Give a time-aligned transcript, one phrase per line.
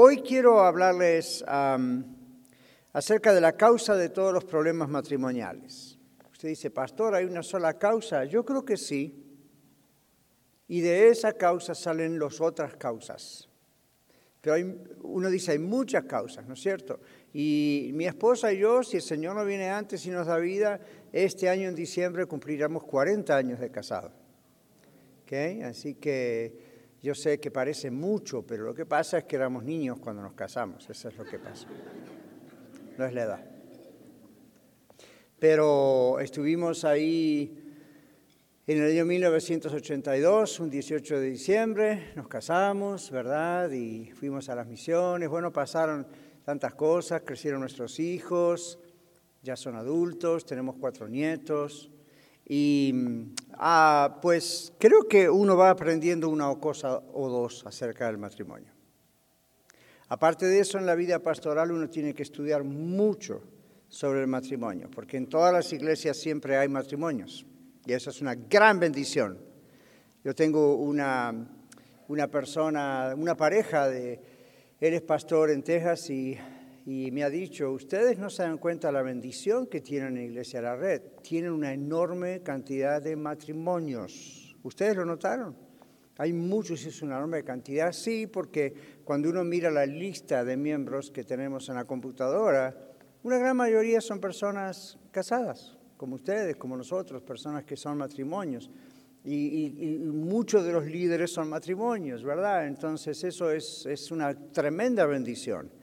[0.00, 1.44] hoy quiero hablarles
[2.92, 5.98] acerca de la causa de todos los problemas matrimoniales.
[6.30, 8.24] Usted dice, pastor, ¿hay una sola causa?
[8.24, 9.24] Yo creo que sí.
[10.68, 13.48] Y de esa causa salen las otras causas.
[14.40, 17.00] Pero hay, uno dice, hay muchas causas, ¿no es cierto?
[17.32, 20.80] Y mi esposa y yo, si el Señor no viene antes y nos da vida,
[21.12, 24.12] este año en diciembre cumpliremos 40 años de casado.
[25.24, 25.62] ¿Okay?
[25.62, 26.67] Así que
[27.02, 30.32] yo sé que parece mucho, pero lo que pasa es que éramos niños cuando nos
[30.32, 31.68] casamos, eso es lo que pasa.
[32.96, 33.44] No es la edad.
[35.38, 37.68] Pero estuvimos ahí
[38.66, 43.70] en el año 1982, un 18 de diciembre, nos casamos, ¿verdad?
[43.70, 45.28] Y fuimos a las misiones.
[45.28, 46.06] Bueno, pasaron
[46.44, 48.78] tantas cosas, crecieron nuestros hijos,
[49.42, 51.90] ya son adultos, tenemos cuatro nietos.
[52.48, 52.94] Y
[53.52, 58.72] ah, pues creo que uno va aprendiendo una cosa o dos acerca del matrimonio.
[60.08, 63.42] Aparte de eso, en la vida pastoral uno tiene que estudiar mucho
[63.88, 67.44] sobre el matrimonio, porque en todas las iglesias siempre hay matrimonios,
[67.84, 69.38] y eso es una gran bendición.
[70.24, 71.34] Yo tengo una,
[72.08, 74.20] una persona, una pareja de,
[74.80, 76.38] él es pastor en Texas y
[76.90, 80.62] y me ha dicho, ustedes no se dan cuenta la bendición que tienen en Iglesia
[80.62, 81.02] la Red.
[81.22, 84.56] Tienen una enorme cantidad de matrimonios.
[84.62, 85.54] ¿Ustedes lo notaron?
[86.16, 87.92] Hay muchos, es una enorme cantidad.
[87.92, 88.72] Sí, porque
[89.04, 92.74] cuando uno mira la lista de miembros que tenemos en la computadora,
[93.22, 98.70] una gran mayoría son personas casadas, como ustedes, como nosotros, personas que son matrimonios.
[99.24, 102.66] Y, y, muchos de los líderes son matrimonios, ¿verdad?
[102.66, 105.76] Entonces eso es, es una tremenda bendición.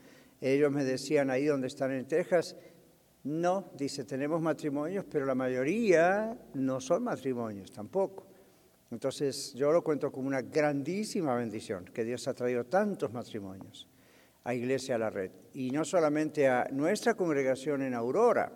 [0.46, 2.56] Ellos me decían ahí donde están en Texas,
[3.24, 8.28] no, dice, tenemos matrimonios, pero la mayoría no son matrimonios tampoco.
[8.92, 13.90] Entonces yo lo cuento como una grandísima bendición, que Dios ha traído tantos matrimonios
[14.44, 15.32] a Iglesia a la Red.
[15.56, 18.52] Y no solamente a nuestra congregación en Aurora,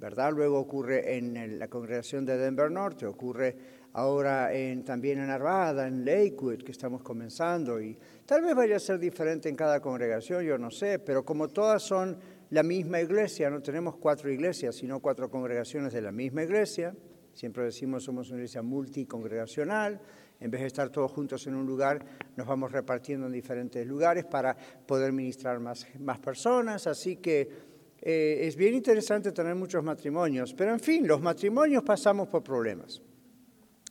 [0.00, 0.32] ¿verdad?
[0.32, 3.56] Luego ocurre en la congregación de Denver Norte, ocurre
[3.92, 4.50] ahora
[4.84, 9.48] también en Arvada, en Lakewood, que estamos comenzando, y tal vez vaya a ser diferente
[9.48, 12.18] en cada congregación, yo no sé, pero como todas son
[12.50, 16.94] la misma iglesia, no tenemos cuatro iglesias, sino cuatro congregaciones de la misma iglesia,
[17.32, 20.00] siempre decimos somos una iglesia multicongregacional,
[20.38, 22.04] en vez de estar todos juntos en un lugar,
[22.36, 24.56] nos vamos repartiendo en diferentes lugares para
[24.86, 30.72] poder ministrar más, más personas, así que eh, es bien interesante tener muchos matrimonios, pero
[30.72, 33.02] en fin, los matrimonios pasamos por problemas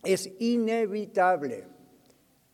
[0.03, 1.67] es inevitable.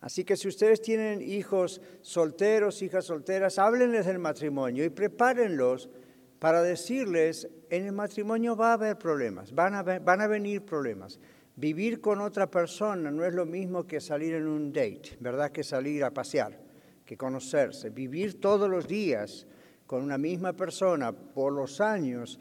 [0.01, 5.89] Así que si ustedes tienen hijos solteros, hijas solteras, háblenles del matrimonio y prepárenlos
[6.37, 11.19] para decirles, en el matrimonio va a haber problemas, van a, van a venir problemas.
[11.55, 15.51] Vivir con otra persona no es lo mismo que salir en un date, ¿verdad?
[15.51, 16.59] Que salir a pasear,
[17.05, 17.89] que conocerse.
[17.89, 19.47] Vivir todos los días
[19.87, 22.39] con una misma persona por los años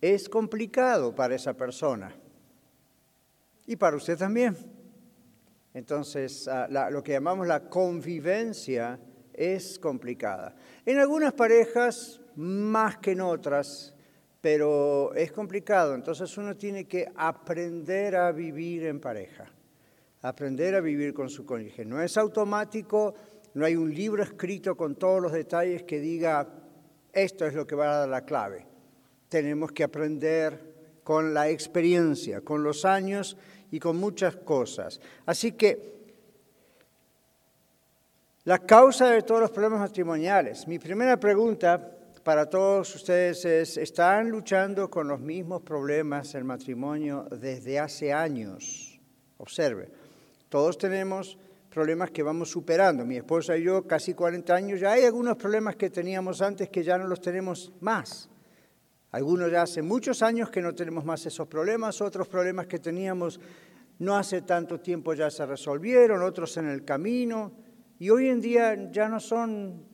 [0.00, 2.14] es complicado para esa persona
[3.66, 4.56] y para usted también.
[5.74, 8.98] Entonces, ah, lo que llamamos la convivencia
[9.32, 10.54] es complicada.
[10.84, 13.94] En algunas parejas más que en otras,
[14.40, 15.94] pero es complicado.
[15.94, 19.50] Entonces uno tiene que aprender a vivir en pareja,
[20.20, 21.84] aprender a vivir con su cónyuge.
[21.84, 23.14] No es automático,
[23.54, 26.48] no hay un libro escrito con todos los detalles que diga,
[27.12, 28.66] esto es lo que va a dar la clave.
[29.28, 30.71] Tenemos que aprender
[31.12, 33.36] con la experiencia, con los años
[33.70, 34.98] y con muchas cosas.
[35.26, 35.92] Así que
[38.44, 40.66] la causa de todos los problemas matrimoniales.
[40.66, 47.28] Mi primera pregunta para todos ustedes es, ¿están luchando con los mismos problemas en matrimonio
[47.30, 48.98] desde hace años?
[49.36, 49.90] Observe,
[50.48, 51.36] todos tenemos
[51.68, 53.04] problemas que vamos superando.
[53.04, 56.82] Mi esposa y yo, casi 40 años, ya hay algunos problemas que teníamos antes que
[56.82, 58.30] ya no los tenemos más.
[59.12, 63.38] Algunos ya hace muchos años que no tenemos más esos problemas, otros problemas que teníamos
[63.98, 67.52] no hace tanto tiempo ya se resolvieron, otros en el camino,
[67.98, 69.84] y hoy en día ya no son,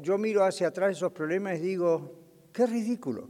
[0.00, 2.20] yo miro hacia atrás esos problemas y digo,
[2.52, 3.28] qué ridículo.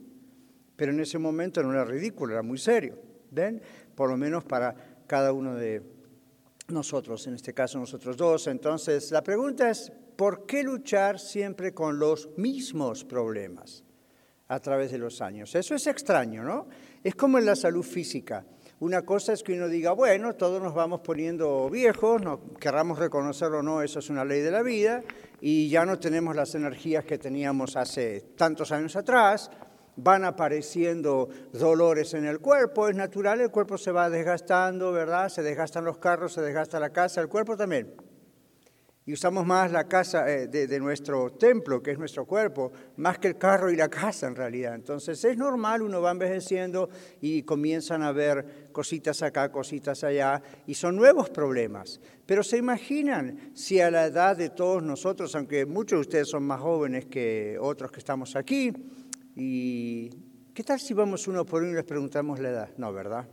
[0.77, 2.99] Pero en ese momento no era ridículo, era muy serio,
[3.31, 3.61] ¿ven?
[3.95, 4.75] Por lo menos para
[5.07, 5.83] cada uno de
[6.69, 8.47] nosotros, en este caso nosotros dos.
[8.47, 13.83] Entonces, la pregunta es, ¿por qué luchar siempre con los mismos problemas?
[14.53, 15.55] A través de los años.
[15.55, 16.67] Eso es extraño, ¿no?
[17.03, 18.45] Es como en la salud física.
[18.81, 22.21] Una cosa es que uno diga, bueno, todos nos vamos poniendo viejos,
[22.61, 25.03] querramos reconocerlo o no, eso es una ley de la vida,
[25.41, 29.51] y ya no tenemos las energías que teníamos hace tantos años atrás,
[29.97, 35.29] van apareciendo dolores en el cuerpo, es natural, el cuerpo se va desgastando, ¿verdad?
[35.29, 37.95] Se desgastan los carros, se desgasta la casa, el cuerpo también.
[39.05, 43.29] Y usamos más la casa eh, de, nuestro templo, que es nuestro cuerpo, más que
[43.29, 44.77] el carro y la casa en realidad.
[44.77, 46.89] Entonces es normal, uno va envejeciendo
[47.21, 52.01] y comienzan a ver cositas acá, cositas allá, y son nuevos problemas.
[52.27, 56.45] Pero se imaginan si a la edad de todos nosotros, aunque muchos de ustedes son
[56.45, 58.73] más jóvenes que otros que estamos aquí,
[59.35, 60.11] y
[60.55, 62.71] ¿qué tal si vamos uno por uno y les preguntamos la edad?
[62.77, 63.27] No, ¿verdad?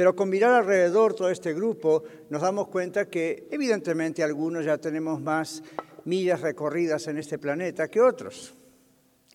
[0.00, 5.20] Pero con mirar alrededor todo este grupo nos damos cuenta que evidentemente algunos ya tenemos
[5.20, 5.62] más
[6.06, 8.54] millas recorridas en este planeta que otros,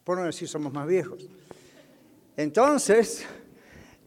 [0.03, 1.29] por no decir somos más viejos.
[2.35, 3.27] Entonces,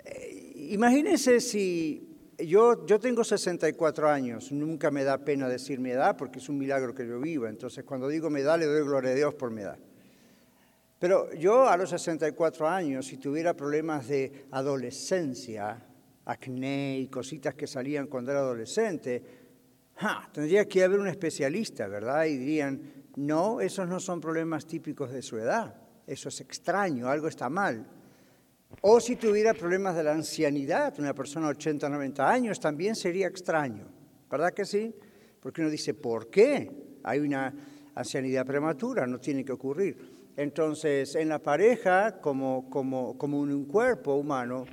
[0.05, 6.17] eh, imagínense si yo, yo tengo 64 años, nunca me da pena decir mi edad
[6.17, 9.13] porque es un milagro que yo viva, entonces cuando digo mi edad le doy gloria
[9.13, 9.79] a Dios por mi edad.
[10.99, 15.85] Pero yo a los 64 años, si tuviera problemas de adolescencia,
[16.29, 19.23] acné y cositas que salían cuando era adolescente,
[20.33, 22.27] tendría que haber un especialista, ¿verdad?
[22.27, 22.81] Y dirían,
[23.17, 25.75] no, esos no son problemas típicos de su edad,
[26.07, 27.87] eso es extraño, algo está mal.
[28.83, 33.27] O si tuviera problemas de la ancianidad, una persona de 80, 90 años, también sería
[33.27, 33.89] extraño,
[34.31, 34.95] ¿verdad que sí?
[35.41, 36.71] Porque uno dice, ¿por qué?
[37.05, 37.55] Hay una
[37.95, 40.19] ancianidad prematura, no tiene que ocurrir.
[40.37, 44.67] Entonces, en la pareja, como, como, como un cuerpo humano,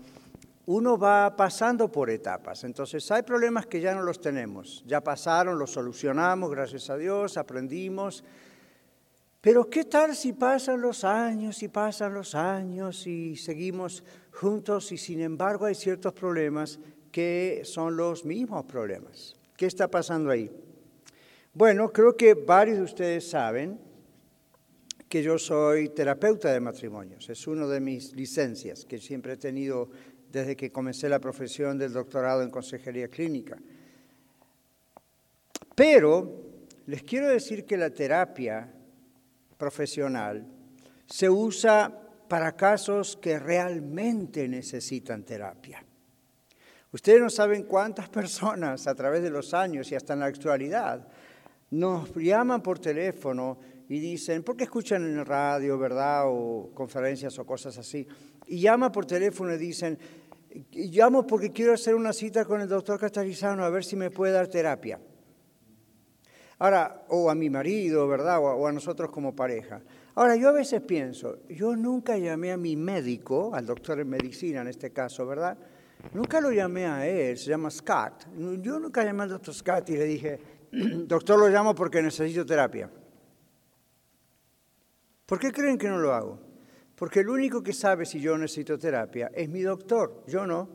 [0.67, 2.63] uno va pasando por etapas.
[2.63, 7.37] Entonces hay problemas que ya no los tenemos, ya pasaron, los solucionamos, gracias a Dios,
[7.37, 8.23] aprendimos.
[9.41, 14.97] Pero ¿qué tal si pasan los años y pasan los años y seguimos juntos y
[14.97, 16.79] sin embargo hay ciertos problemas
[17.11, 19.35] que son los mismos problemas?
[19.55, 20.51] ¿Qué está pasando ahí?
[21.53, 23.79] Bueno, creo que varios de ustedes saben
[25.07, 27.29] que yo soy terapeuta de matrimonios.
[27.29, 29.89] Es una de mis licencias que siempre he tenido
[30.35, 33.57] desde que comencé la profesión del doctorado en consejería clínica.
[35.73, 36.43] Pero
[36.87, 38.69] les quiero decir que la terapia
[39.57, 40.45] profesional
[41.05, 45.85] se usa para casos que realmente necesitan terapia.
[46.91, 51.07] Ustedes no saben cuántas personas a través de los años y hasta en la actualidad
[51.71, 53.57] nos llaman por teléfono
[53.87, 56.23] y dicen, ¿por qué escuchan en el radio, verdad?
[56.25, 58.05] O conferencias o cosas así.
[58.47, 59.97] Y llaman por teléfono y dicen,
[60.71, 64.33] llamo porque quiero hacer una cita con el doctor Catarizano a ver si me puede
[64.33, 64.99] dar terapia.
[66.59, 68.39] Ahora, o a mi marido, ¿verdad?
[68.39, 69.81] O a, nosotros como pareja.
[70.15, 74.61] Ahora, yo a veces pienso, yo nunca llamé a mi médico, al doctor en medicina
[74.61, 75.57] en este caso, ¿verdad?
[76.13, 78.27] Nunca lo llamé a él, se llama Scott.
[78.61, 80.39] Yo nunca llamé al doctor Scott y le dije,
[80.71, 82.89] doctor, lo llamo porque necesito terapia.
[85.25, 86.44] ¿Por qué creen que no lo hago?
[86.95, 90.69] Porque el único que sabe si yo necesito terapia es mi doctor, yo no.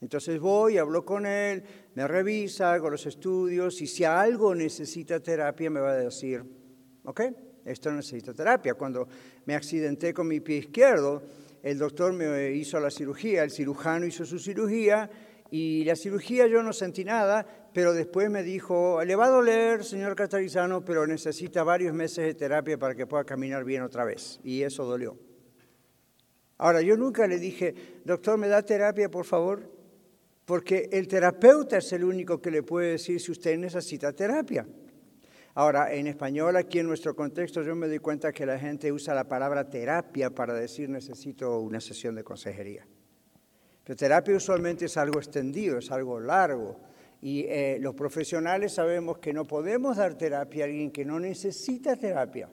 [0.00, 1.62] Entonces voy, hablo con él,
[1.94, 6.42] me revisa, hago los estudios y si algo necesita terapia me va a decir,
[7.04, 7.20] ok,
[7.64, 8.74] esto necesita terapia.
[8.74, 9.08] Cuando
[9.44, 11.22] me accidenté con mi pie izquierdo,
[11.62, 15.10] el doctor me hizo la cirugía, el cirujano hizo su cirugía
[15.50, 19.84] y la cirugía yo no sentí nada, pero después me dijo, le va a doler,
[19.84, 24.40] señor Catarizano, pero necesita varios meses de terapia para que pueda caminar bien otra vez.
[24.42, 25.16] Y eso dolió.
[26.58, 27.74] Ahora, yo nunca le dije,
[28.04, 29.62] doctor, ¿me da terapia, por favor?
[30.44, 34.66] Porque el terapeuta es el único que le puede decir si usted necesita terapia.
[35.54, 39.14] Ahora, en español, aquí en nuestro contexto, yo me doy cuenta que la gente usa
[39.14, 42.86] la palabra terapia para decir necesito una sesión de consejería.
[43.86, 46.89] La terapia usualmente es algo extendido, es algo largo.
[47.22, 51.96] Y eh, los profesionales sabemos que no podemos dar terapia a alguien que no necesita
[51.96, 52.48] terapia.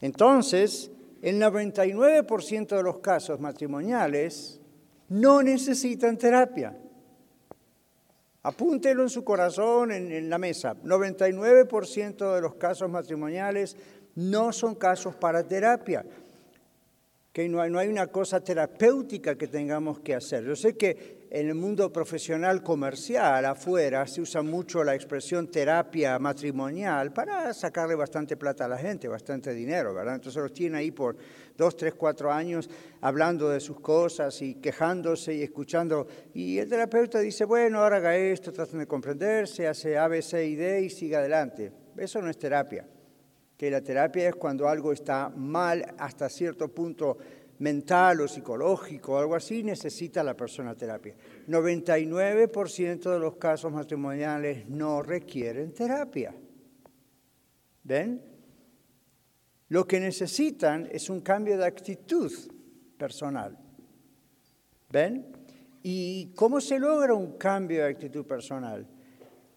[0.00, 0.90] Entonces,
[1.22, 4.60] el 99% de los casos matrimoniales
[5.08, 6.76] no necesitan terapia.
[8.42, 10.76] Apúntelo en su corazón, en, en la mesa.
[10.82, 13.76] 99% de los casos matrimoniales
[14.14, 16.04] no son casos para terapia
[17.34, 20.44] que no hay, una cosa terapéutica que tengamos que hacer.
[20.44, 26.16] Yo sé que en el mundo profesional comercial afuera se usa mucho la expresión terapia
[26.20, 30.14] matrimonial para sacarle bastante plata a la gente, bastante dinero, ¿verdad?
[30.14, 31.16] Entonces los tiene ahí por
[31.56, 36.06] dos, tres, cuatro años hablando de sus cosas y quejándose y escuchando.
[36.34, 40.46] Y el terapeuta dice, bueno, ahora haga esto, traten de comprenderse, hace A, B, C
[40.46, 41.72] y D y siga adelante.
[41.96, 42.86] Eso no es terapia
[43.56, 47.16] que la terapia es cuando algo está mal hasta cierto punto
[47.64, 51.16] mental o psicológico o algo así, necesita la persona terapia.
[51.48, 56.34] 99% de los casos matrimoniales no requieren terapia.
[57.82, 58.20] ¿Ven?
[59.68, 62.30] Lo que necesitan es un cambio de actitud
[62.98, 63.58] personal.
[64.90, 65.32] ¿Ven?
[65.82, 68.86] ¿Y cómo se logra un cambio de actitud personal?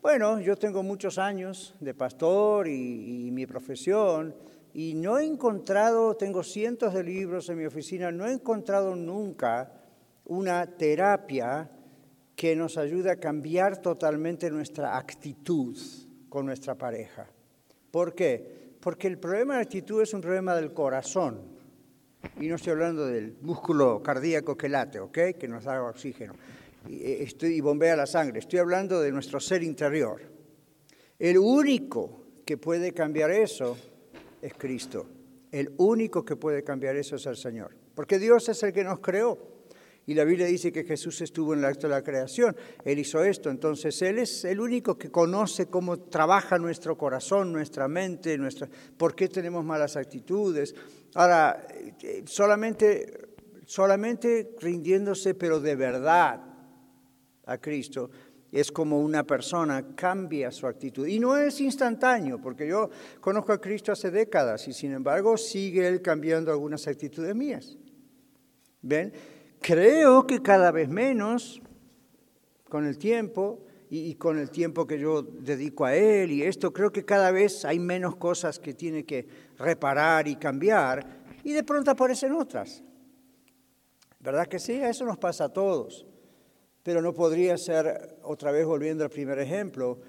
[0.02, 4.34] Bueno, yo tengo muchos años de pastor y, y mi profesión
[4.78, 9.72] y no he encontrado, tengo cientos de libros en mi oficina, no he encontrado nunca
[10.26, 11.68] una terapia
[12.36, 15.76] que nos ayude a cambiar totalmente nuestra actitud
[16.30, 17.28] con nuestra pareja.
[17.90, 18.76] ¿Por qué?
[18.80, 21.42] Porque el problema de actitud es un problema del corazón.
[22.40, 25.18] Y no estoy hablando del músculo cardíaco que late, ¿ok?
[25.40, 26.36] Que nos da oxígeno
[26.88, 28.38] y, eh, y bombea la sangre.
[28.38, 30.22] Estoy hablando de nuestro ser interior.
[31.18, 33.76] El único que puede cambiar eso
[34.42, 35.06] es Cristo.
[35.52, 37.76] El único que puede cambiar eso es el Señor.
[37.96, 39.58] Porque Dios es el que nos creó.
[40.06, 42.56] Y la Biblia dice que Jesús estuvo en el acto de la creación.
[42.86, 43.50] Él hizo esto.
[43.50, 49.16] Entonces Él es el único que conoce cómo trabaja nuestro corazón, nuestra mente, nuestra, por
[49.16, 50.74] qué tenemos malas actitudes.
[51.14, 51.68] Ahora,
[52.02, 53.28] eh, solamente,
[53.66, 56.42] solamente rindiéndose, pero de verdad
[57.48, 58.10] a Cristo,
[58.52, 61.08] es como una persona cambia su actitud.
[61.08, 62.90] Y no es instantáneo, porque yo
[63.20, 67.78] conozco a Cristo hace décadas y sin embargo sigue Él cambiando algunas actitudes mías.
[68.82, 69.14] ¿Ven?
[69.60, 71.62] Creo que cada vez menos
[72.70, 76.92] con el tiempo y, con el tiempo que yo dedico a él y esto, creo
[76.92, 79.28] que cada vez hay menos cosas que tiene que
[79.58, 81.06] reparar y cambiar
[81.44, 82.84] y de pronto aparecen otras.
[84.20, 84.74] ¿Verdad que sí?
[84.74, 86.07] Eso nos pasa a todos.
[86.88, 90.00] Pero no podría ser, otra vez volviendo al primer ejemplo,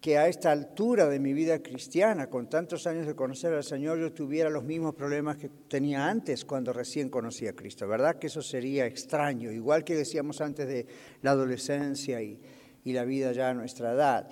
[0.00, 3.98] que a esta altura de mi vida cristiana, con tantos años de conocer al Señor,
[3.98, 7.86] yo tuviera los mismos problemas que tenía antes cuando recién conocí a Cristo.
[7.86, 9.52] ¿Verdad que eso sería extraño?
[9.52, 10.86] Igual que decíamos antes de
[11.20, 12.40] la adolescencia y,
[12.84, 14.26] y la vida ya a nuestra edad.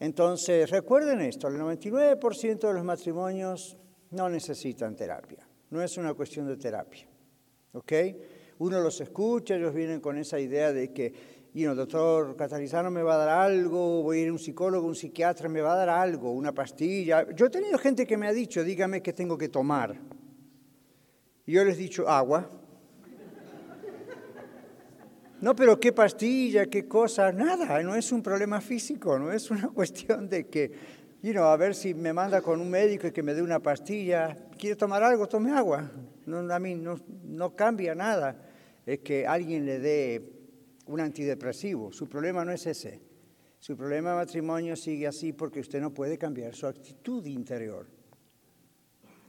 [0.00, 3.76] Entonces, recuerden esto, el 99% de los matrimonios
[4.10, 5.46] no necesitan terapia.
[5.70, 7.06] No es una cuestión de terapia.
[7.72, 7.92] ¿Ok?
[8.58, 13.02] Uno los escucha, ellos vienen con esa idea de que y el doctor Catalizano me
[13.02, 15.76] va a dar algo, voy a ir a un psicólogo, un psiquiatra me va a
[15.76, 17.26] dar algo, una pastilla.
[17.34, 19.98] Yo he tenido gente que me ha dicho, dígame qué tengo que tomar.
[21.46, 22.50] Y yo les he dicho, agua.
[25.40, 29.68] No, pero qué pastilla, qué cosa, nada, no es un problema físico, no es una
[29.74, 30.70] cuestión de que,
[31.22, 33.60] you know, a ver si me manda con un médico y que me dé una
[33.60, 35.90] pastilla, quiere tomar algo, tome agua.
[36.26, 38.42] No, a mí no, no cambia nada.
[38.84, 40.35] Es que alguien le dé
[40.86, 41.92] un antidepresivo.
[41.92, 43.00] Su problema no es ese.
[43.58, 47.86] Su problema de matrimonio sigue así porque usted no puede cambiar su actitud interior.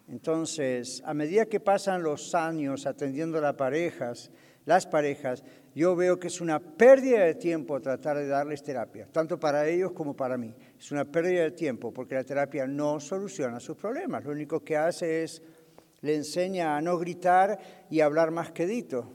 [0.08, 4.32] Entonces, a medida que pasan los años atendiendo las parejas,
[4.66, 5.44] las parejas,
[5.76, 9.92] yo veo que es una pérdida de tiempo tratar de darles terapia, tanto para ellos
[9.92, 10.54] como para mí.
[10.78, 14.24] Es una pérdida de tiempo porque la terapia no soluciona sus problemas.
[14.24, 15.42] Lo único que hace es
[16.02, 17.60] le enseña a no gritar
[17.90, 19.14] y a hablar más quedito.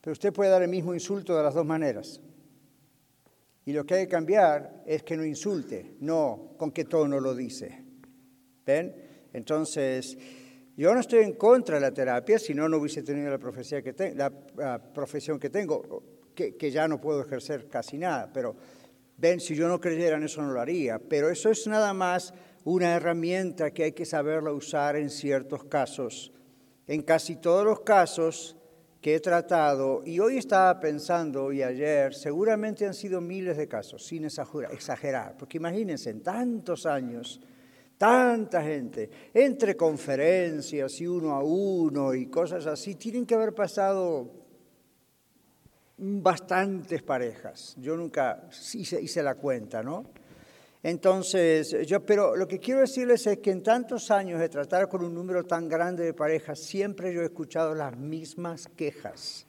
[0.00, 2.20] Pero usted puede dar el mismo insulto de las dos maneras.
[3.64, 7.34] Y lo que hay que cambiar es que no insulte, no con qué tono lo
[7.34, 7.84] dice.
[8.64, 8.94] ¿Ven?
[9.32, 10.16] Entonces,
[10.76, 13.82] yo no estoy en contra de la terapia, si no, no hubiese tenido la, profesión
[13.82, 16.02] que, tengo,
[16.34, 18.30] que, que, ya no puedo ejercer casi nada.
[18.32, 18.56] Pero,
[19.18, 20.98] ven, si yo no creyera en eso, no lo haría.
[20.98, 22.32] Pero eso es nada más
[22.64, 26.32] una herramienta que hay que saberla usar en ciertos casos.
[26.86, 28.56] En casi todos los casos,
[29.00, 34.04] que he tratado, y hoy estaba pensando, y ayer, seguramente han sido miles de casos,
[34.04, 37.40] sin exagerar, porque imagínense, en tantos años,
[37.96, 44.30] tanta gente, entre conferencias y uno a uno y cosas así, tienen que haber pasado
[45.96, 47.76] bastantes parejas.
[47.78, 50.10] Yo nunca hice, hice la cuenta, ¿no?
[50.82, 55.04] Entonces, yo, pero lo que quiero decirles es que en tantos años de tratar con
[55.04, 59.46] un número tan grande de parejas, siempre yo he escuchado las mismas quejas.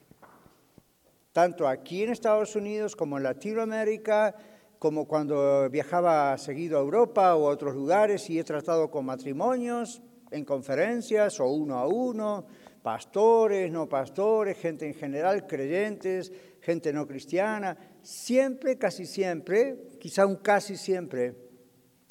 [1.32, 4.36] Tanto aquí en Estados Unidos como en Latinoamérica,
[4.78, 10.02] como cuando viajaba seguido a Europa o a otros lugares y he tratado con matrimonios,
[10.32, 12.46] en conferencias o uno a uno,
[12.82, 20.38] pastores, no pastores, gente en general, creyentes, gente no cristiana siempre, casi siempre, quizá un
[20.38, 21.36] casi siempre,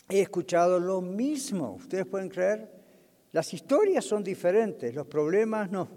[0.09, 1.75] he escuchado lo mismo.
[1.75, 2.71] ¿Ustedes pueden creer?
[3.33, 5.89] Las historias son diferentes, los problemas no.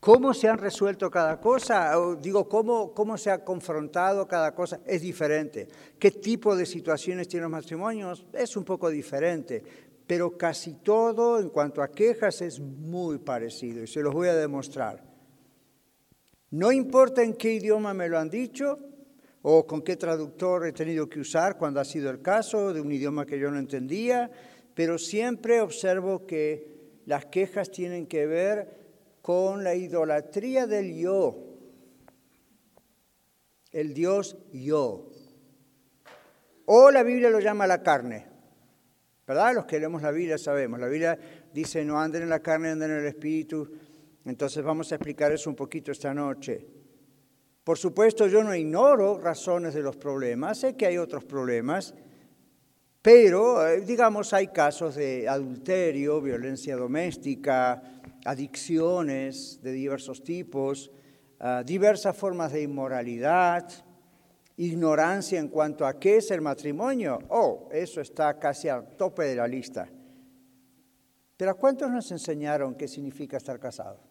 [0.00, 1.92] ¿Cómo se han resuelto cada cosa?
[2.22, 4.80] digo, ¿cómo, ¿cómo se ha confrontado cada cosa?
[4.86, 5.68] Es diferente.
[5.98, 8.24] ¿Qué tipo de situaciones tienen los matrimonios?
[8.32, 9.62] Es un poco diferente.
[10.06, 14.34] Pero casi todo en cuanto a quejas es muy parecido y se los voy a
[14.34, 15.09] demostrar.
[16.50, 18.78] No importa en qué idioma me lo han dicho
[19.42, 22.92] o con qué traductor he tenido que usar cuando ha sido el caso de un
[22.92, 24.30] idioma que yo no entendía,
[24.74, 28.80] pero siempre observo que las quejas tienen que ver
[29.22, 31.36] con la idolatría del yo,
[33.72, 35.08] el Dios yo.
[36.66, 38.26] O la Biblia lo llama la carne.
[39.26, 39.54] ¿Verdad?
[39.54, 40.80] Los que leemos la Biblia sabemos.
[40.80, 41.18] La Biblia
[41.52, 43.70] dice no anden en la carne, anden en el espíritu.
[44.24, 46.66] Entonces vamos a explicar eso un poquito esta noche.
[47.64, 51.94] Por supuesto, yo no ignoro razones de los problemas, sé que hay otros problemas,
[53.02, 57.82] pero eh, digamos hay casos de adulterio, violencia doméstica,
[58.24, 60.90] adicciones de diversos tipos,
[61.38, 63.70] ah, diversas formas de inmoralidad,
[64.56, 67.18] ignorancia en cuanto a qué es el matrimonio.
[67.28, 69.88] Oh, eso está casi al tope de la lista.
[71.36, 74.09] Pero ¿a cuántos nos enseñaron qué significa estar casado?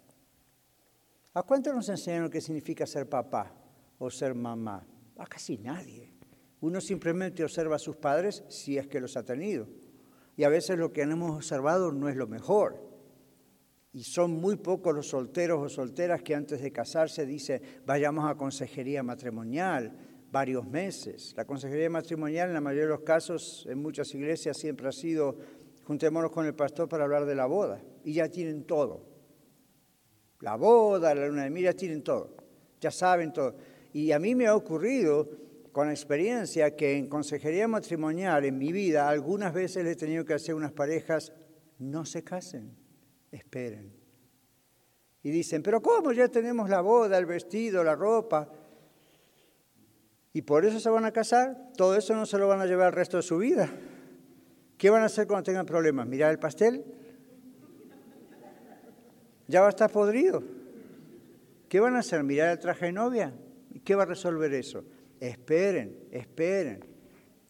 [1.33, 3.53] ¿A cuántos nos enseñaron qué significa ser papá
[3.99, 4.85] o ser mamá?
[5.17, 6.11] A casi nadie.
[6.61, 9.67] Uno simplemente observa a sus padres si es que los ha tenido.
[10.35, 12.81] Y a veces lo que hemos observado no es lo mejor.
[13.93, 18.35] Y son muy pocos los solteros o solteras que antes de casarse dicen, vayamos a
[18.35, 19.97] consejería matrimonial
[20.31, 21.33] varios meses.
[21.37, 25.37] La consejería matrimonial en la mayoría de los casos, en muchas iglesias, siempre ha sido,
[25.83, 27.81] juntémonos con el pastor para hablar de la boda.
[28.03, 29.08] Y ya tienen todo.
[30.41, 32.35] La boda, la luna de ya tienen todo.
[32.79, 33.55] Ya saben todo.
[33.93, 35.29] Y a mí me ha ocurrido
[35.71, 40.55] con experiencia que en consejería matrimonial en mi vida algunas veces he tenido que hacer
[40.55, 41.33] unas parejas
[41.77, 42.79] no se casen
[43.31, 43.93] esperen.
[45.21, 46.11] Y dicen, pero ¿cómo?
[46.11, 48.49] Ya tenemos la boda, el vestido, la ropa.
[50.31, 51.71] ¿Y por eso se van a casar?
[51.75, 53.69] Todo eso no se lo van a llevar el resto de su vida.
[54.77, 56.07] ¿Qué van a hacer cuando tengan problemas?
[56.07, 56.85] ¿Mirar el pastel?
[59.49, 60.43] Ya va a estar podrido.
[61.67, 62.23] ¿Qué van a hacer?
[62.23, 63.33] ¿Mirar el traje de novia?
[63.83, 64.85] ¿Qué va a resolver eso?
[65.19, 66.85] Esperen, esperen.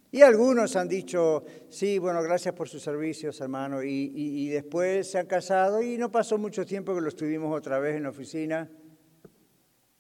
[0.10, 5.28] Y algunos han dicho, sí, bueno, gracias por sus servicios, hermano, y, después se han
[5.28, 8.72] casado y no pasó mucho tiempo que lo estuvimos otra vez en la oficina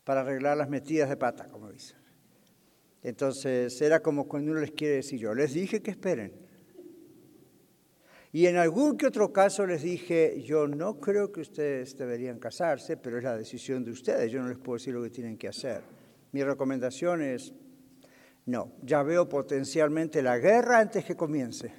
[0.06, 1.98] para arreglar las metidas de pata, como dicen.
[3.04, 6.49] Entonces era como cuando uno les quiere decir, yo les dije que esperen.
[8.32, 12.96] Y en algún que otro caso les dije, yo no creo que ustedes deberían casarse,
[12.96, 15.48] pero es la decisión de ustedes, yo no les puedo decir lo que tienen que
[15.48, 15.82] hacer.
[16.32, 17.54] Mi recomendación es,
[18.46, 21.72] no, ya veo potencialmente la guerra antes que comience.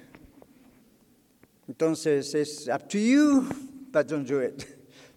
[1.69, 3.47] Entonces es up to you,
[3.93, 4.61] but don't do it.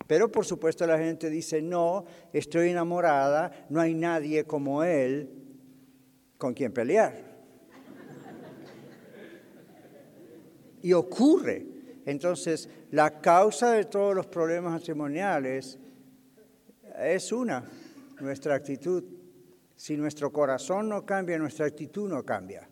[0.06, 5.30] Pero por supuesto la gente dice, no, estoy enamorada, no hay nadie como él
[6.38, 7.33] con quien pelear.
[10.84, 11.66] Y ocurre.
[12.04, 15.78] Entonces, la causa de todos los problemas matrimoniales
[16.98, 17.64] es una,
[18.20, 19.02] nuestra actitud.
[19.74, 22.68] Si nuestro corazón no cambia, nuestra actitud no cambia.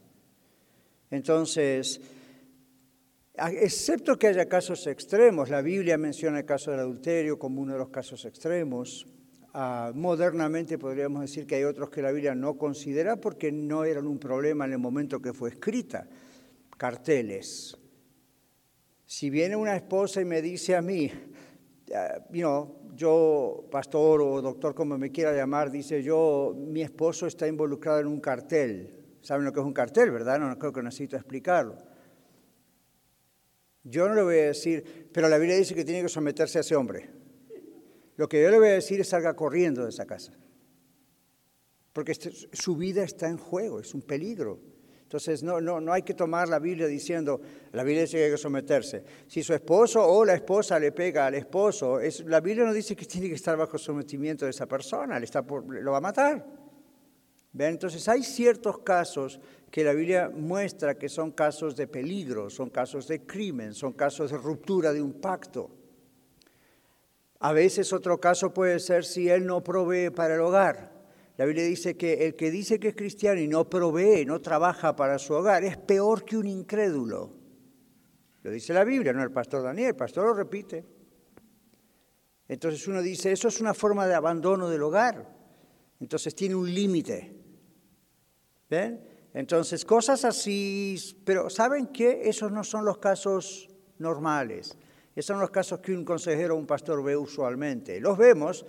[1.10, 2.00] Entonces,
[3.34, 7.78] excepto que haya casos extremos, la Biblia menciona el caso del adulterio como uno de
[7.78, 9.06] los casos extremos.
[9.54, 14.06] Ah, modernamente podríamos decir que hay otros que la Biblia no considera porque no eran
[14.06, 16.06] un problema en el momento que fue escrita.
[16.76, 17.78] Carteles.
[19.12, 21.12] Si viene una esposa y me dice a mí,
[21.90, 27.46] uh, you yo, pastor o doctor, como me quiera llamar, dice yo, mi esposo está
[27.46, 29.04] involucrado en un cartel.
[29.20, 30.40] ¿Saben lo que es un cartel, verdad?
[30.40, 31.76] No, creo que necesito explicarlo.
[33.84, 36.62] Yo no le voy a decir, pero la Biblia dice que tiene que someterse a
[36.62, 37.10] ese hombre.
[38.16, 40.32] Lo que yo le voy a decir es salga corriendo de esa casa.
[41.92, 44.71] Porque este, su vida está en juego, es un peligro.
[45.12, 47.38] Entonces no, no, no hay que tomar la Biblia diciendo,
[47.72, 49.04] la Biblia dice que hay que someterse.
[49.26, 52.96] Si su esposo o la esposa le pega al esposo, es, la Biblia no dice
[52.96, 56.46] que tiene que estar bajo sometimiento de esa persona, le está lo va a matar.
[57.58, 59.38] Entonces hay ciertos casos
[59.70, 64.30] que la Biblia muestra que son casos de peligro, son casos de crimen, son casos
[64.30, 65.70] de ruptura de un pacto.
[67.40, 70.91] A veces otro caso puede ser si él no provee para el hogar.
[71.36, 74.94] La Biblia dice que el que dice que es cristiano y no provee, no trabaja
[74.94, 77.32] para su hogar, es peor que un incrédulo.
[78.42, 80.84] Lo dice la Biblia, no el pastor Daniel, el pastor lo repite.
[82.48, 85.26] Entonces uno dice, eso es una forma de abandono del hogar.
[86.00, 87.34] Entonces tiene un límite.
[88.68, 89.00] ¿Ven?
[89.34, 92.22] Entonces, cosas así, pero ¿saben qué?
[92.24, 93.68] Esos no son los casos
[93.98, 94.76] normales.
[95.14, 98.00] Esos son los casos que un consejero o un pastor ve usualmente.
[98.00, 98.66] Los vemos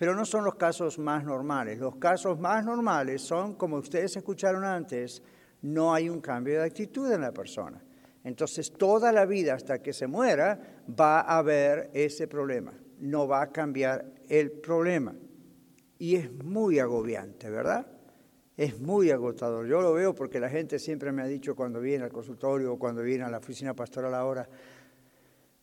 [0.00, 1.78] pero no son los casos más normales.
[1.78, 5.22] Los casos más normales son, como ustedes escucharon antes,
[5.60, 7.84] no hay un cambio de actitud en la persona.
[8.24, 10.58] Entonces, toda la vida hasta que se muera
[10.98, 12.72] va a haber ese problema.
[12.98, 15.14] No va a cambiar el problema.
[15.98, 17.86] Y es muy agobiante, ¿verdad?
[18.56, 19.66] Es muy agotador.
[19.66, 22.78] Yo lo veo porque la gente siempre me ha dicho cuando viene al consultorio o
[22.78, 24.48] cuando viene a la oficina pastoral ahora,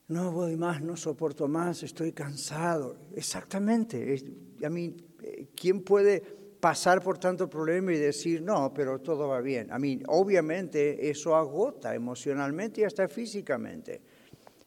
[0.08, 2.98] no voy más, no soporto más, estoy cansado.
[3.16, 4.24] Exactamente.
[4.64, 6.22] A mí, eh, ¿quién puede
[6.60, 9.72] pasar por tanto problema y decir, no, pero todo va bien.
[9.72, 14.02] A mí, obviamente, eso agota emocionalmente y hasta físicamente.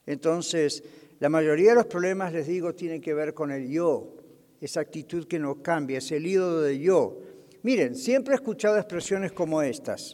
[0.07, 0.83] Entonces,
[1.18, 4.16] la mayoría de los problemas, les digo, tienen que ver con el yo,
[4.61, 7.18] esa actitud que no cambia, ese ídolo de yo.
[7.62, 10.12] Miren, siempre he escuchado expresiones como estas.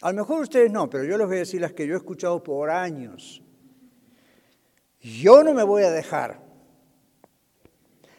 [0.00, 1.96] A lo mejor ustedes no, pero yo les voy a decir las que yo he
[1.96, 3.42] escuchado por años.
[5.00, 6.40] Yo no me voy a dejar.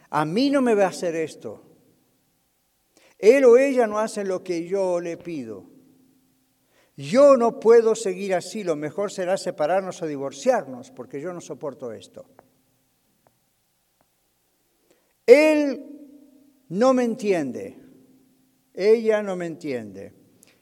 [0.09, 1.63] A mí no me va a hacer esto.
[3.17, 5.65] Él o ella no hacen lo que yo le pido.
[6.95, 11.93] Yo no puedo seguir así, lo mejor será separarnos o divorciarnos, porque yo no soporto
[11.93, 12.25] esto.
[15.25, 15.85] Él
[16.69, 17.77] no me entiende,
[18.73, 20.13] ella no me entiende.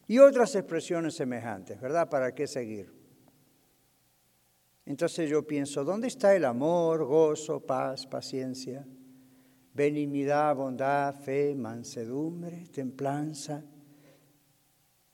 [0.07, 2.09] Y otras expresiones semejantes, ¿verdad?
[2.09, 2.96] ¿Para qué seguir?
[4.87, 8.87] Entonces yo pienso, ¿dónde está el amor, gozo, paz, paciencia,
[9.73, 13.65] benignidad, bondad, fe, mansedumbre, templanza?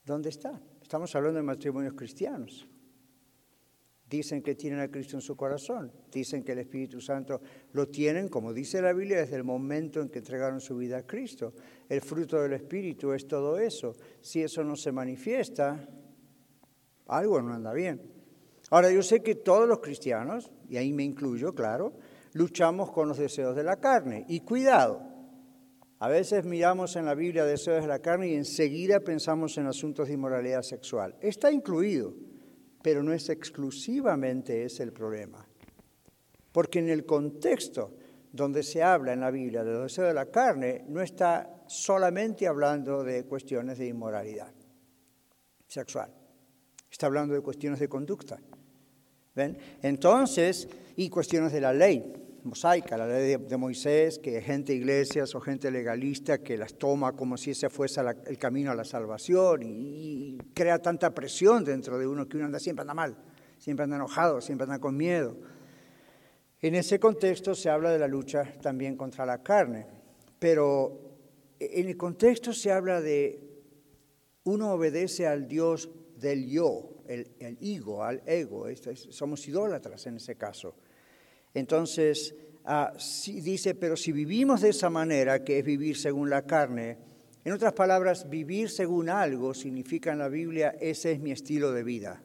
[0.06, 0.62] ¿Dónde está?
[0.80, 2.68] Estamos hablando de matrimonios cristianos.
[4.08, 8.30] Dicen que tienen a Cristo en su corazón, dicen que el Espíritu Santo lo tienen,
[8.30, 11.56] como dice la Biblia, desde el momento en que entregaron su vida a Cristo.
[11.90, 13.96] El fruto del Espíritu es todo eso.
[14.22, 15.90] Si eso no se manifiesta,
[17.08, 18.13] algo no anda bien.
[18.70, 21.94] Ahora, yo sé que todos los cristianos, y ahí me incluyo, claro,
[22.34, 24.26] luchamos con los deseos de la carne.
[24.28, 25.02] Y cuidado,
[26.00, 30.08] a veces miramos en la Biblia deseos de la carne y enseguida pensamos en asuntos
[30.08, 31.16] de inmoralidad sexual.
[31.22, 32.14] Está incluido,
[32.82, 35.48] pero no es exclusivamente ese el problema.
[36.52, 37.96] Porque en el contexto
[38.32, 42.48] donde se habla en la Biblia de los deseos de la carne, no está solamente
[42.48, 44.52] hablando de cuestiones de inmoralidad
[45.68, 46.12] sexual.
[46.92, 48.40] Está hablando de cuestiones de conducta.
[49.36, 55.40] Entonces, y cuestiones de la ley mosaica, la ley de, Moisés, que gente iglesias o
[55.40, 60.38] gente legalista que las toma como si ese fuese el camino a la salvación y,
[60.54, 63.16] crea tanta presión dentro de uno que uno anda siempre anda mal,
[63.58, 65.38] siempre anda enojado, siempre anda con miedo.
[66.62, 69.86] En ese contexto se habla de la lucha también contra la carne,
[70.40, 71.00] pero
[71.60, 73.40] en el contexto se habla de
[74.44, 78.66] uno obedece al Dios del yo, el, ego, al ego.
[79.10, 80.76] somos idólatras en ese caso.
[81.54, 82.36] Entonces,
[82.66, 82.94] ah,
[83.28, 86.98] dice, pero si vivimos de esa manera, que es vivir según la carne,
[87.46, 91.84] en otras palabras, vivir según algo significa en la Biblia, ese es mi estilo de
[91.84, 92.24] vida.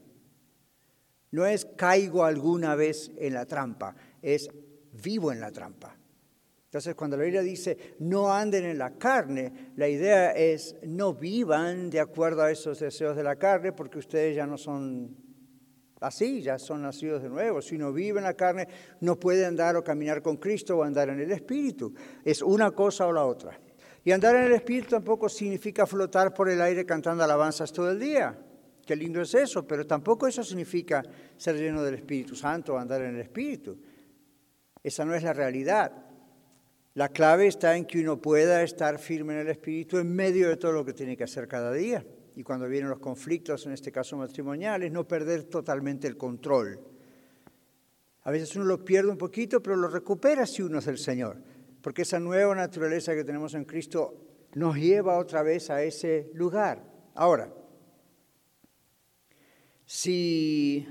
[1.32, 4.48] No es caigo alguna vez en la trampa, es
[5.02, 5.97] vivo en la trampa.
[6.68, 11.88] Entonces, cuando la Biblia dice no anden en la carne, la idea es no vivan
[11.88, 15.16] de acuerdo a esos deseos de la carne, porque ustedes ya no son
[15.98, 17.62] así, ya son nacidos de nuevo.
[17.62, 18.68] Si no viven en la carne,
[19.00, 21.94] no pueden andar o caminar con Cristo o andar en el Espíritu.
[22.22, 23.58] Es una cosa o la otra.
[24.04, 27.98] Y andar en el Espíritu tampoco significa flotar por el aire cantando alabanzas todo el
[27.98, 28.38] día.
[28.84, 31.02] Qué lindo es eso, pero tampoco eso significa
[31.34, 33.78] ser lleno del Espíritu Santo o andar en el Espíritu.
[34.82, 36.07] Esa no es la realidad.
[36.98, 40.56] La clave está en que uno pueda estar firme en el espíritu en medio de
[40.56, 42.04] todo lo que tiene que hacer cada día.
[42.34, 46.80] Y cuando vienen los conflictos, en este caso matrimoniales, no perder totalmente el control.
[48.24, 51.36] A veces uno lo pierde un poquito, pero lo recupera si uno es el Señor.
[51.82, 56.82] Porque esa nueva naturaleza que tenemos en Cristo nos lleva otra vez a ese lugar.
[57.14, 57.54] Ahora,
[59.86, 60.84] si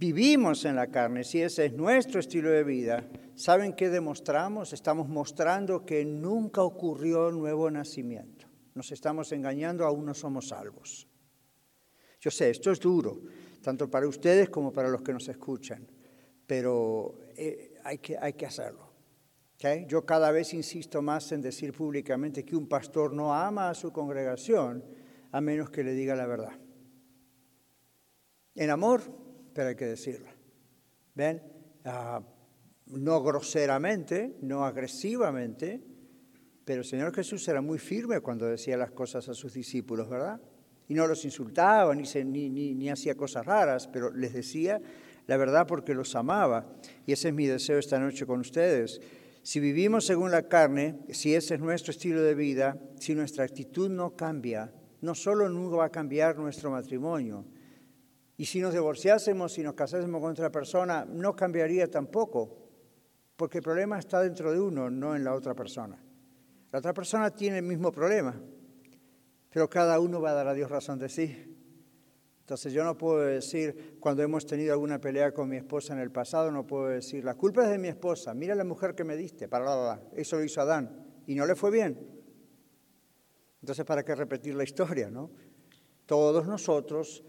[0.00, 3.08] vivimos en la carne, si ese es nuestro estilo de vida,
[3.40, 4.74] ¿Saben qué demostramos?
[4.74, 8.46] Estamos mostrando que nunca ocurrió nuevo nacimiento.
[8.74, 11.08] Nos estamos engañando, aún no somos salvos.
[12.20, 13.22] Yo sé, esto es duro,
[13.62, 15.90] tanto para ustedes como para los que nos escuchan,
[16.46, 18.92] pero eh, hay, que, hay que hacerlo.
[19.88, 23.90] Yo cada vez insisto más en decir públicamente que un pastor no ama a su
[23.90, 24.84] congregación
[25.32, 26.58] a menos que le diga la verdad.
[28.54, 29.00] En amor,
[29.52, 30.28] pero hay que decirlo.
[31.14, 31.42] ¿Ven?
[31.84, 32.22] Ah,
[32.86, 35.80] no groseramente, no agresivamente,
[36.64, 40.40] pero el Señor Jesús era muy firme cuando decía las cosas a sus discípulos, ¿verdad?
[40.88, 44.80] Y no los insultaba ni, ni, ni, hacía cosas raras, pero les decía
[45.26, 46.66] la verdad porque los amaba.
[47.06, 49.00] Y ese es mi deseo esta noche con ustedes.
[49.42, 53.88] Si vivimos según la carne, si ese es nuestro estilo de vida, si nuestra actitud
[53.88, 57.44] no cambia, no solo nunca va a cambiar nuestro matrimonio,
[58.40, 62.56] y si nos divorciásemos, si nos casásemos con otra persona, no cambiaría tampoco,
[63.36, 66.02] porque el problema está dentro de uno, no en la otra persona.
[66.72, 68.34] La otra persona tiene el mismo problema,
[69.50, 71.54] pero cada uno va a dar a Dios razón de sí.
[72.38, 76.10] Entonces yo no puedo decir, cuando hemos tenido alguna pelea con mi esposa en el
[76.10, 79.16] pasado, no puedo decir, la culpa es de mi esposa, mira la mujer que me
[79.16, 81.20] diste, para eso lo hizo Adán.
[81.26, 82.08] y no le fue bien.
[83.60, 85.30] Entonces, ¿para qué repetir la historia, no?
[86.06, 87.22] Todos nosotros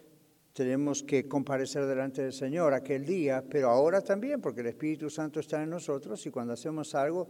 [0.54, 5.40] tenemos que comparecer delante del Señor aquel día, pero ahora también, porque el Espíritu Santo
[5.40, 7.30] está en nosotros y cuando hacemos algo,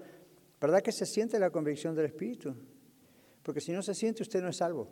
[0.60, 2.56] ¿verdad que se siente la convicción del Espíritu?
[3.44, 4.90] Porque si no se siente, usted no es salvo.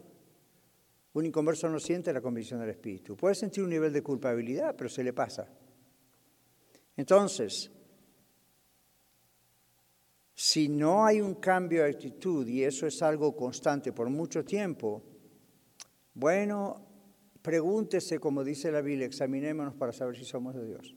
[1.13, 3.15] Un inconverso no siente la convicción del Espíritu.
[3.15, 5.47] Puede sentir un nivel de culpabilidad, pero se le pasa.
[6.95, 7.71] Entonces,
[10.35, 15.03] si no hay un cambio de actitud y eso es algo constante por mucho tiempo,
[16.13, 16.88] bueno,
[17.41, 20.95] pregúntese, como dice la Biblia, examinémonos para saber si somos de Dios.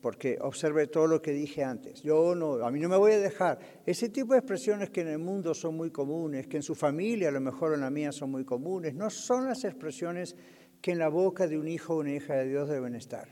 [0.00, 2.02] Porque observe todo lo que dije antes.
[2.02, 3.58] Yo no, a mí no me voy a dejar.
[3.86, 7.28] Ese tipo de expresiones que en el mundo son muy comunes, que en su familia,
[7.28, 10.36] a lo mejor en la mía, son muy comunes, no son las expresiones
[10.82, 13.28] que en la boca de un hijo o una hija de Dios deben estar.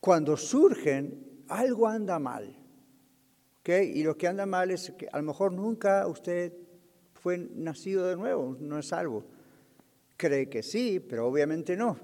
[0.00, 2.58] Cuando surgen, algo anda mal.
[3.64, 6.52] Y lo que anda mal es que a lo mejor nunca usted
[7.12, 9.24] fue nacido de nuevo, no es salvo.
[10.22, 11.98] Cree que sí, pero obviamente no.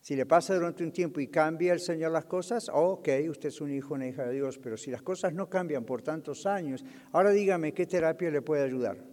[0.00, 3.60] Si le pasa durante un tiempo y cambia el Señor las cosas, ok, usted es
[3.60, 6.84] un hijo, una hija de Dios, pero si las cosas no cambian por tantos años,
[7.10, 9.04] ahora dígame qué terapia le puede ayudar.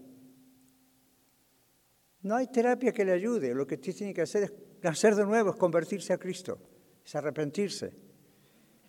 [2.22, 5.26] No hay terapia que le ayude, lo que usted tiene que hacer es nacer de
[5.26, 6.60] nuevo, es convertirse a Cristo,
[7.04, 7.96] es arrepentirse.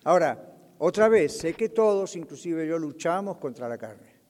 [0.04, 4.20] Ahora, otra vez, sé que todos, inclusive yo, luchamos contra la carne.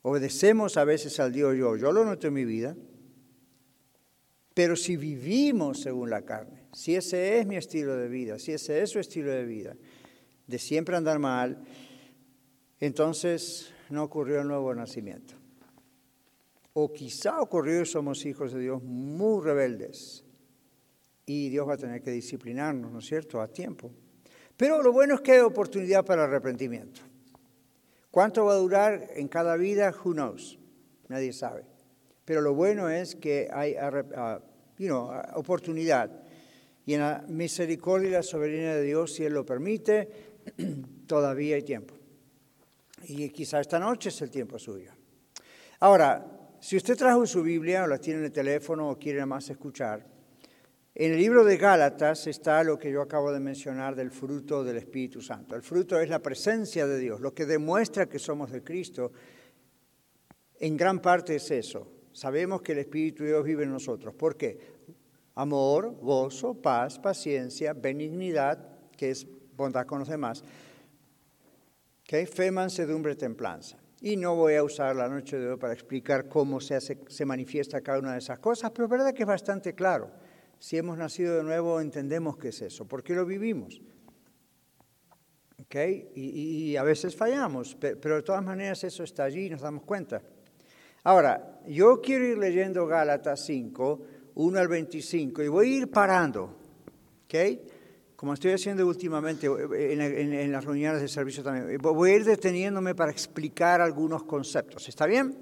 [0.00, 2.74] Obedecemos a veces al Dios yo, yo lo noto en mi vida.
[4.54, 8.82] Pero si vivimos según la carne, si ese es mi estilo de vida, si ese
[8.82, 9.76] es su estilo de vida,
[10.46, 11.62] de siempre andar mal,
[12.80, 15.34] entonces no ocurrió el nuevo nacimiento.
[16.72, 20.24] O quizá ocurrió y somos hijos de Dios muy rebeldes.
[21.26, 23.92] Y Dios va a tener que disciplinarnos, ¿no es cierto?, a tiempo.
[24.56, 27.00] Pero lo bueno es que hay oportunidad para arrepentimiento.
[28.10, 29.94] ¿Cuánto va a durar en cada vida?
[30.04, 30.58] Who knows?
[31.08, 31.69] Nadie sabe.
[32.30, 34.92] Pero lo bueno es que hay uh,
[35.34, 36.22] oportunidad.
[36.86, 40.08] Y en la misericordia y la soberanía de Dios, si Él lo permite,
[41.08, 41.96] todavía hay tiempo.
[43.08, 44.92] Y quizá esta noche es el tiempo suyo.
[45.80, 46.24] Ahora,
[46.60, 50.06] si usted trajo su Biblia o la tiene en el teléfono o quiere más escuchar,
[50.94, 54.76] en el libro de Gálatas está lo que yo acabo de mencionar del fruto del
[54.76, 55.56] Espíritu Santo.
[55.56, 59.10] El fruto es la presencia de Dios, lo que demuestra que somos de Cristo.
[60.60, 61.96] En gran parte es eso.
[62.12, 64.14] Sabemos que el Espíritu de Dios vive en nosotros.
[64.14, 64.58] ¿Por qué?
[65.34, 68.58] Amor, gozo, paz, paciencia, benignidad,
[68.96, 70.42] que es bondad con los demás.
[72.02, 72.26] ¿Okay?
[72.26, 73.78] Fe, mansedumbre, templanza.
[74.00, 77.24] Y no voy a usar la noche de hoy para explicar cómo se, hace, se
[77.24, 80.10] manifiesta cada una de esas cosas, pero es verdad que es bastante claro
[80.60, 83.80] si hemos nacido de nuevo, entendemos qué es eso, porque lo vivimos.
[85.62, 86.10] ¿Okay?
[86.14, 90.22] Y, a veces fallamos, pero de todas maneras eso está allí y nos damos cuenta.
[91.02, 94.00] Ahora, yo quiero ir leyendo Gálatas 5,
[94.34, 96.56] 1 al 25, y voy a ir parando,
[97.24, 97.60] ¿okay?
[98.20, 101.78] como estoy haciendo últimamente en, en, las reuniones de servicio también.
[101.80, 105.34] Voy a ir deteniéndome para explicar algunos conceptos, ¿está bien?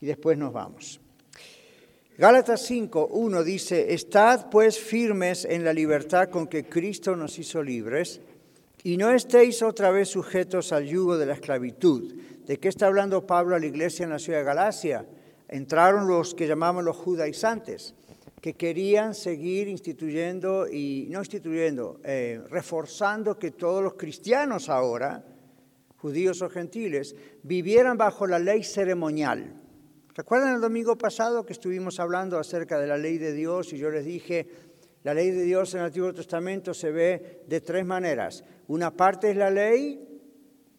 [0.00, 1.00] Y después nos vamos.
[2.16, 7.62] Gálatas 5, 1 dice, Estad pues firmes en la libertad con que Cristo nos hizo
[7.62, 8.20] libres,
[8.82, 12.12] y no estéis otra vez sujetos al yugo de la esclavitud.
[12.44, 15.06] ¿De qué está hablando Pablo a la iglesia en la ciudad de Galacia?
[15.48, 17.94] Entraron los que llamamos los judaizantes,
[18.40, 25.24] que querían seguir instituyendo y no instituyendo, eh, reforzando que todos los cristianos ahora,
[25.96, 29.60] judíos o gentiles, vivieran bajo la ley ceremonial.
[30.14, 33.90] ¿Recuerdan el domingo pasado que estuvimos hablando acerca de la ley de Dios y yo
[33.90, 34.48] les dije,
[35.04, 38.44] la ley de Dios en el Antiguo Testamento se ve de tres maneras.
[38.66, 40.20] Una parte es la ley,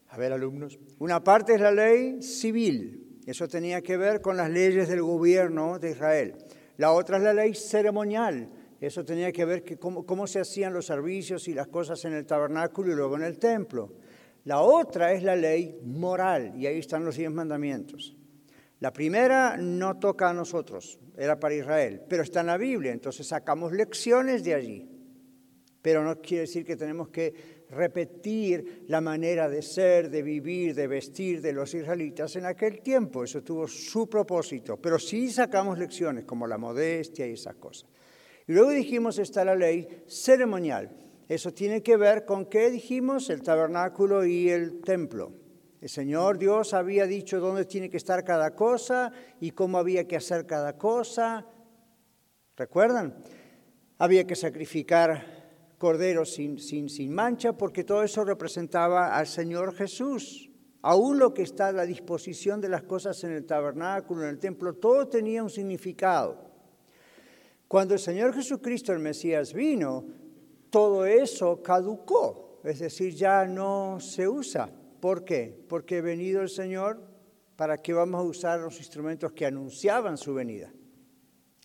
[0.10, 4.50] a ver alumnos, una parte es la ley civil, eso tenía que ver con las
[4.50, 6.36] leyes del gobierno de Israel.
[6.78, 10.86] La otra es la ley ceremonial, eso tenía que ver con cómo, se hacían los
[10.86, 13.94] servicios y las cosas en el tabernáculo y luego en el templo.
[14.46, 18.16] La otra es la ley moral, y ahí están los diez mandamientos.
[18.80, 23.28] La primera no toca a nosotros, era para Israel, pero está en la Biblia, entonces
[23.28, 24.90] sacamos lecciones de allí.
[25.82, 30.88] Pero no quiere decir que tenemos que repetir la manera de ser, de vivir, de
[30.88, 33.24] vestir de los israelitas en aquel tiempo.
[33.24, 34.78] Eso tuvo su propósito.
[34.78, 37.90] Pero sí sacamos lecciones como la modestia y esas cosas.
[38.48, 40.90] Y luego dijimos está la ley ceremonial.
[41.28, 45.32] Eso tiene que ver con qué dijimos, el tabernáculo y el templo.
[45.80, 50.18] El Señor Dios había dicho dónde tiene que estar cada cosa y cómo había que
[50.18, 51.46] hacer cada cosa.
[52.58, 53.16] ¿Recuerdan?
[54.00, 55.39] Había que sacrificar
[55.80, 60.52] cordero sin, sin, sin mancha, porque todo eso representaba al Señor Jesús.
[60.82, 64.40] Aún lo que está a la disposición de las cosas en el tabernáculo, en el
[64.40, 66.38] templo, todo tenía un significado.
[67.68, 70.06] Cuando el Señor Jesucristo, el Mesías, vino,
[70.70, 74.70] todo eso caducó, es decir, ya no se usa.
[75.00, 75.66] ¿Por qué?
[75.70, 77.02] Porque venido el Señor,
[77.56, 80.74] ¿para qué vamos a usar los instrumentos que anunciaban su venida?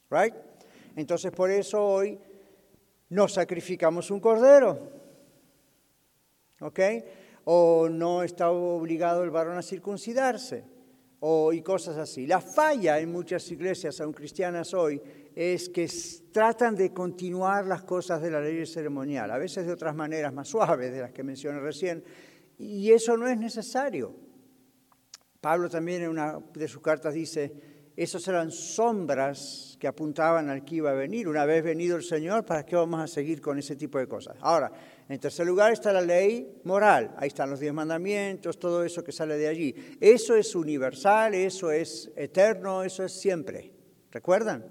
[0.09, 0.35] Right?
[0.95, 2.19] Entonces, por eso hoy
[3.11, 4.79] no sacrificamos un cordero.
[6.61, 6.81] ¿Ok?
[7.45, 10.65] O no está obligado el varón a circuncidarse.
[11.21, 12.27] O, y cosas así.
[12.27, 15.01] La falla en muchas iglesias, aun cristianas hoy,
[15.35, 15.89] es que
[16.33, 20.49] tratan de continuar las cosas de la ley ceremonial, a veces de otras maneras más
[20.49, 22.05] suaves de las que mencioné recién,
[22.59, 24.15] y eso no es necesario.
[25.41, 30.77] Pablo también en una de sus cartas dice, esos eran sombras que apuntaban al que
[30.77, 31.29] iba a venir.
[31.29, 34.37] Una vez venido el Señor, ¿para qué vamos a seguir con ese tipo de cosas?
[34.41, 34.73] Ahora,
[35.09, 37.15] en tercer lugar está la ley moral.
[37.19, 39.75] Ahí están los diez mandamientos, todo eso que sale de allí.
[40.01, 43.71] Eso es universal, eso es eterno, eso es siempre.
[44.11, 44.65] ¿Recuerdan?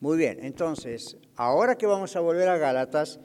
[0.00, 3.20] Muy bien, entonces, ahora que vamos a volver a Gálatas,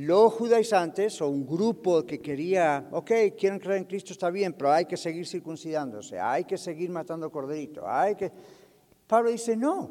[0.00, 4.72] los judaizantes o un grupo que quería, ok, quieren creer en Cristo, está bien, pero
[4.72, 8.32] hay que seguir circuncidándose, hay que seguir matando corderito, hay que...
[9.06, 9.90] Pablo dice, no,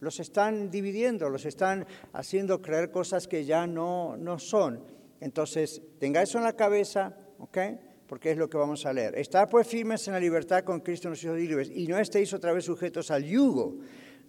[0.00, 4.84] los están dividiendo, los están haciendo creer cosas que ya no, no son.
[5.20, 7.58] Entonces, tenga eso en la cabeza, ok,
[8.06, 9.18] porque es lo que vamos a leer.
[9.18, 12.52] Estar pues firmes en la libertad con Cristo nos hizo libres y no estéis otra
[12.52, 13.80] vez sujetos al yugo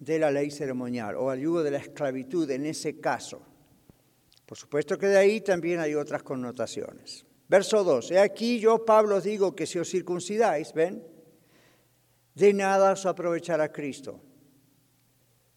[0.02, 3.53] de la ley ceremonial o al yugo de la esclavitud en ese caso.
[4.46, 7.26] Por supuesto que de ahí también hay otras connotaciones.
[7.48, 8.12] Verso 2.
[8.12, 11.04] He aquí yo, Pablo, os digo que si os circuncidáis, ¿ven?
[12.36, 14.20] De nada os aprovechará Cristo.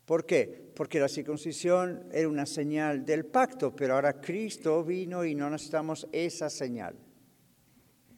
[0.04, 0.70] ¿Por qué?
[0.74, 6.06] Porque la circuncisión era una señal del pacto, pero ahora Cristo vino y no necesitamos
[6.12, 6.94] esa señal.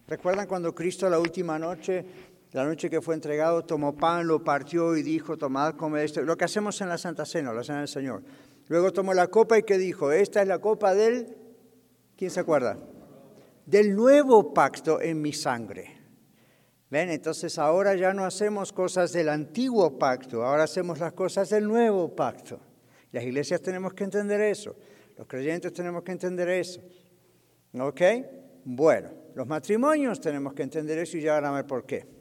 [0.06, 2.04] ¿Recuerdan cuando Cristo la última noche,
[2.52, 6.22] la noche que fue entregado, tomó pan, lo partió y dijo, tomad, comed esto?
[6.22, 8.22] Lo que hacemos en la Santa Cena, la Cena del Señor.
[8.68, 11.36] Luego tomó la copa y que dijo, esta es la copa del,
[12.16, 12.78] ¿quién se acuerda?
[13.64, 15.98] Del nuevo pacto en mi sangre.
[16.90, 17.10] ¿Ven?
[17.10, 22.14] Entonces ahora ya no hacemos cosas del antiguo pacto, ahora hacemos las cosas del nuevo
[22.14, 22.60] pacto.
[23.12, 24.76] Las iglesias tenemos que entender eso,
[25.16, 26.80] los creyentes tenemos que entender eso.
[27.78, 28.00] ¿Ok?
[28.64, 32.17] Bueno, los matrimonios tenemos que entender eso y ya van a ver por qué.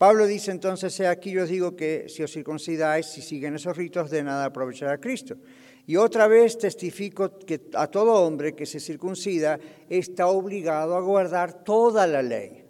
[0.00, 4.22] Pablo dice entonces, aquí yo digo que si os circuncidáis, si siguen esos ritos, de
[4.22, 5.36] nada aprovechará Cristo.
[5.86, 9.60] Y otra vez testifico que a todo hombre que se circuncida
[9.90, 12.64] está obligado a guardar toda la ley.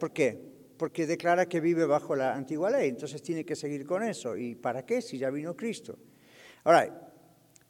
[0.00, 0.36] ¿Por qué?
[0.76, 4.36] Porque declara que vive bajo la antigua ley, entonces tiene que seguir con eso.
[4.36, 5.00] ¿Y para qué?
[5.00, 5.96] Si ya vino Cristo.
[6.64, 7.12] Ahora,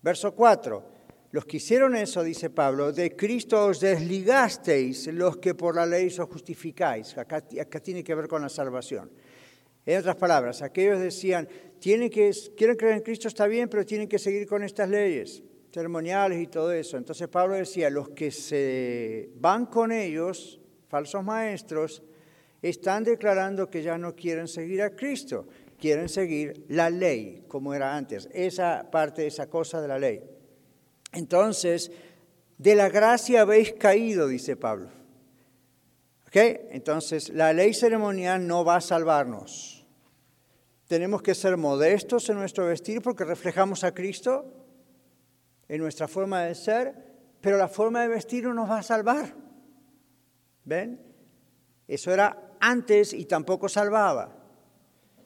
[0.01, 0.92] verso 4.
[1.33, 6.09] Los que hicieron eso, dice Pablo, de Cristo os desligasteis los que por la ley
[6.09, 7.17] os justificáis.
[7.17, 9.11] Acá, tiene que ver con la salvación.
[9.87, 14.09] En otras palabras, aquellos decían, tienen que, quieren creer en Cristo, está bien, pero tienen
[14.09, 15.43] que seguir con estas leyes
[15.73, 16.99] ceremoniales y todo eso.
[16.99, 22.03] Entonces Pablo decía, los que se van con ellos, falsos maestros,
[22.61, 27.97] están declarando que ya no quieren seguir a Cristo, quieren seguir la ley como era
[27.97, 30.32] antes, esa parte, esa cosa de la ley.
[31.13, 31.93] Entonces,
[32.59, 34.89] de la gracia habéis caído, dice Pablo.
[36.27, 36.37] ¿Ok?
[36.71, 39.87] Entonces, la ley ceremonial no va a salvarnos.
[40.89, 44.47] Tenemos que ser modestos en nuestro vestir porque reflejamos a Cristo
[45.69, 46.95] en nuestra forma de ser,
[47.41, 49.35] pero la forma de vestir no nos va a salvar.
[50.65, 51.01] ¿Ven?
[51.89, 54.37] Eso era antes y tampoco salvaba.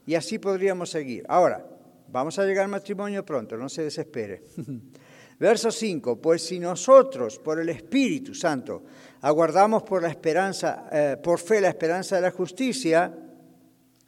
[0.06, 1.24] Y así podríamos seguir.
[1.28, 1.66] Ahora,
[2.08, 4.44] vamos a llegar al matrimonio pronto, no se desespere.
[5.38, 8.84] Verso 5, pues si nosotros por el Espíritu Santo
[9.20, 13.14] aguardamos por la esperanza, eh, por fe la esperanza de la justicia,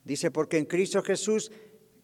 [0.05, 1.53] dice, porque en Cristo Jesús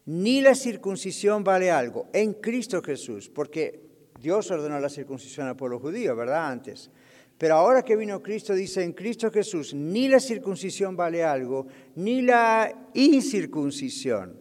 [0.07, 3.81] ni la circuncisión vale algo, en Cristo Jesús, porque
[4.21, 6.47] Dios ordenó la circuncisión al pueblo judío, ¿verdad?
[6.51, 6.91] Antes.
[7.39, 11.67] Pero ahora que vino Cristo, dice, en Cristo Jesús ni la circuncisión vale algo,
[11.97, 14.39] ni la incircuncisión.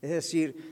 [0.00, 0.69] Es decir,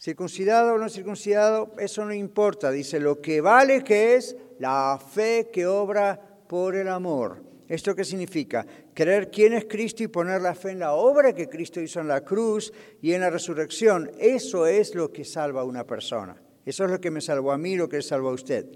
[0.00, 2.70] Circuncidado o no circuncidado, eso no importa.
[2.70, 7.42] Dice, lo que vale que es la fe que obra por el amor.
[7.68, 8.66] ¿Esto qué significa?
[8.94, 12.08] Creer quién es Cristo y poner la fe en la obra que Cristo hizo en
[12.08, 12.72] la cruz
[13.02, 14.10] y en la resurrección.
[14.18, 16.34] Eso es lo que salva a una persona.
[16.64, 18.66] Eso es lo que me salvó a mí, lo que salvó a usted.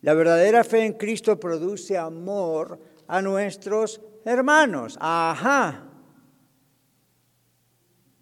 [0.00, 4.98] La verdadera fe en Cristo produce amor a nuestros hermanos.
[5.00, 5.88] Ajá.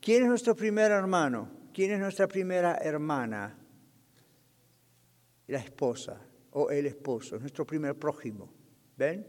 [0.02, 1.59] ¿Quién es nuestro primer hermano?
[1.80, 3.56] ¿Quién es nuestra primera hermana?
[5.46, 6.20] la esposa
[6.50, 8.52] o el esposo, es nuestro primer prójimo.
[8.98, 9.26] ¿Ven?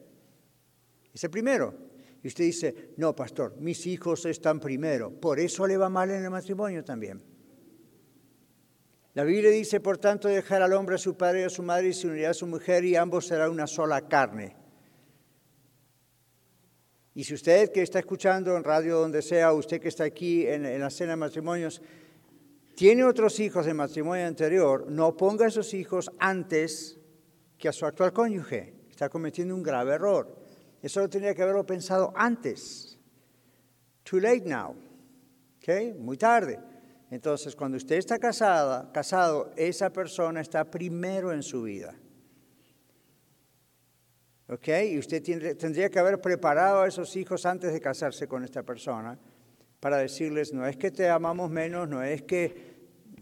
[1.13, 1.73] Es el primero.
[2.21, 5.11] Y usted dice, no, pastor, mis hijos están primero.
[5.11, 7.23] Por eso le va mal en el matrimonio también.
[9.13, 11.87] La Biblia dice, por tanto, dejar al hombre a su padre y a su madre
[11.87, 14.57] y se unirá a su mujer y ambos serán una sola carne.
[17.15, 20.77] Y si usted que está escuchando en radio donde sea, usted que está aquí en,
[20.77, 21.81] la cena de matrimonios,
[22.81, 26.97] tiene otros hijos de matrimonio anterior, no ponga a esos hijos antes
[27.55, 28.73] que a su actual cónyuge.
[28.89, 30.35] Está cometiendo un grave error.
[30.81, 32.97] Eso lo tenía que haberlo pensado antes.
[34.01, 34.75] Too late now.
[35.57, 35.93] ¿Okay?
[35.93, 36.57] Muy tarde.
[37.11, 41.93] Entonces, cuando usted está casada, casado, esa persona está primero en su vida.
[44.49, 44.69] ¿Ok?
[44.89, 45.21] Y usted
[45.55, 49.19] tendría que haber preparado a esos hijos antes de casarse con esta persona
[49.79, 52.70] para decirles, no es que te amamos menos, no es que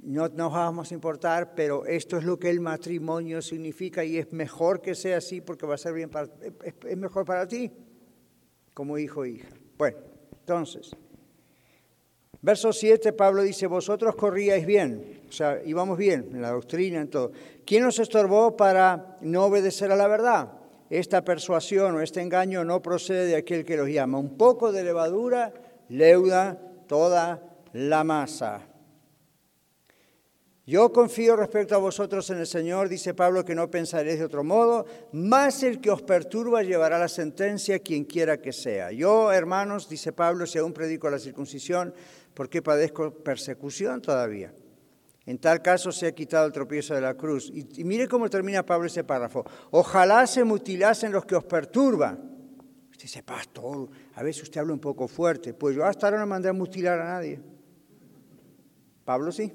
[0.04, 4.32] no nos vamos a importar, pero esto es lo que el matrimonio significa y es
[4.32, 6.30] mejor que sea así porque va a ser bien para,
[6.88, 7.72] es mejor para ti
[8.74, 9.50] como hijo e hija.
[9.78, 9.97] Bueno,
[10.39, 10.91] entonces,
[12.41, 17.10] verso 7, Pablo dice, vosotros corríais bien, o sea, íbamos bien en la doctrina, en
[17.10, 17.32] todo.
[17.66, 20.60] ¿Quién nos estorbó para no obedecer a la verdad?
[20.89, 24.18] esta persuasión o este engaño no procede de aquel que los llama.
[24.18, 25.54] Un poco de levadura
[25.88, 27.43] leuda toda
[27.74, 28.62] la masa.
[30.70, 34.43] Yo confío respecto a vosotros en el Señor, dice Pablo, que no pensaréis de otro
[34.43, 38.91] modo, más el que os perturba llevará la sentencia quien quiera que sea.
[38.91, 41.91] Yo, hermanos, dice Pablo, si aún predico la circuncisión,
[42.36, 44.53] ¿por qué padezco persecución todavía?
[45.26, 47.51] En tal caso se ha quitado el tropiezo de la cruz.
[47.51, 49.43] Y, mire cómo termina Pablo ese párrafo.
[49.72, 52.13] Ojalá se mutilasen los que os perturban.
[52.91, 55.55] Usted dice, pastor, a veces usted habla un poco fuerte.
[55.55, 57.41] Pues yo hasta ahora no mandé a mutilar a nadie.
[59.03, 59.51] Pablo sí.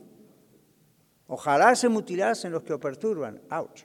[1.28, 3.40] Ojalá se mutilasen los que os perturban.
[3.50, 3.82] Ouch.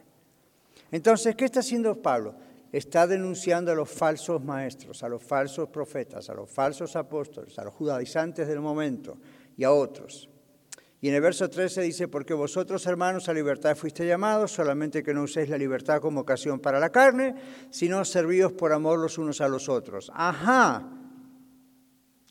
[0.92, 2.36] Entonces, ¿qué está haciendo Pablo?
[2.72, 7.64] Está denunciando a los falsos maestros, a los falsos profetas, a los falsos apóstoles, a
[7.64, 9.18] los judaizantes del momento
[9.58, 10.30] y a otros.
[11.02, 15.14] Y en el verso 13 dice, porque vosotros hermanos a libertad fuiste llamados, solamente que
[15.14, 17.36] no uséis la libertad como ocasión para la carne,
[17.70, 20.12] sino servíos por amor los unos a los otros.
[20.14, 20.99] Ajá.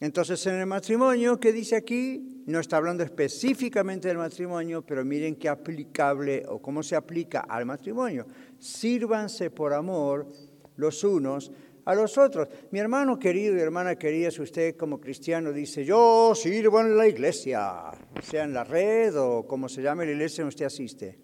[0.00, 2.42] Entonces en el matrimonio, ¿qué dice aquí?
[2.46, 7.66] No está hablando específicamente del matrimonio, pero miren qué aplicable o cómo se aplica al
[7.66, 8.26] matrimonio.
[8.58, 10.28] Sírvanse por amor
[10.76, 11.50] los unos
[11.84, 12.48] a los otros.
[12.70, 17.08] Mi hermano querido y hermana querida, si usted como cristiano dice, yo sirvo en la
[17.08, 17.90] iglesia,
[18.22, 21.18] sea en la red o como se llame la iglesia en usted asiste,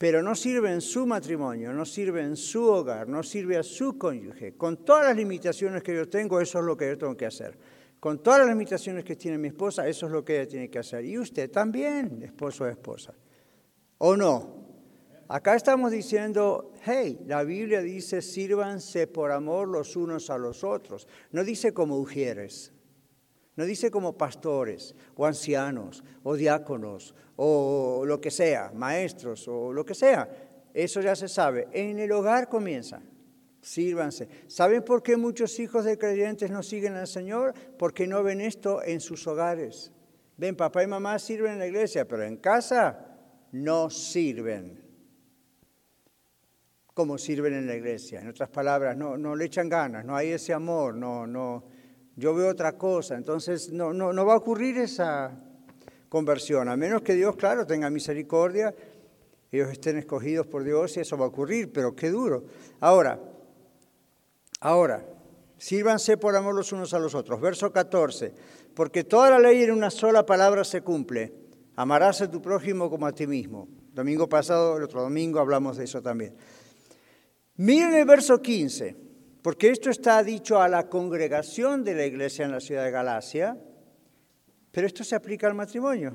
[0.00, 3.98] pero no sirve en su matrimonio, no sirve en su hogar, no sirve a su
[3.98, 7.26] cónyuge, con todas las limitaciones que yo tengo, eso es lo que yo tengo que
[7.26, 7.58] hacer.
[8.00, 10.78] Con todas las limitaciones que tiene mi esposa, eso es lo que ella tiene que
[10.78, 11.04] hacer.
[11.04, 13.12] Y usted también, esposo o esposa.
[13.98, 14.70] ¿O no?
[15.28, 21.06] Acá estamos diciendo, hey, la Biblia dice, sírvanse por amor los unos a los otros.
[21.30, 22.72] No dice como ujieres,
[23.60, 29.84] no dice como pastores o ancianos o diáconos o lo que sea, maestros o lo
[29.84, 30.26] que sea.
[30.72, 31.68] Eso ya se sabe.
[31.70, 33.02] En el hogar comienza.
[33.60, 34.30] Sírvanse.
[34.46, 37.52] ¿Saben por qué muchos hijos de creyentes no siguen al Señor?
[37.78, 39.92] Porque no ven esto en sus hogares.
[40.38, 43.18] Ven, papá y mamá sirven en la iglesia, pero en casa
[43.52, 44.82] no sirven
[46.94, 48.22] como sirven en la iglesia.
[48.22, 51.64] En otras palabras, no, no le echan ganas, no hay ese amor, no, no,
[52.20, 53.16] yo veo otra cosa.
[53.16, 55.32] Entonces no, no, no va a ocurrir esa
[56.08, 58.74] conversión, a menos que Dios, claro, tenga misericordia,
[59.50, 62.44] ellos estén escogidos por Dios y eso va a ocurrir, pero qué duro.
[62.80, 63.18] Ahora,
[64.60, 65.06] ahora,
[65.56, 67.40] sírvanse por amor los unos a los otros.
[67.40, 68.34] Verso 14,
[68.74, 71.32] porque toda la ley en una sola palabra se cumple.
[71.76, 73.68] Amarás a tu prójimo como a ti mismo.
[73.92, 76.36] Domingo pasado, el otro domingo hablamos de eso también.
[77.56, 78.96] Miren el verso 15,
[79.42, 83.56] porque esto está dicho a la congregación de la iglesia en la ciudad de Galacia,
[84.70, 86.14] pero esto se aplica al matrimonio.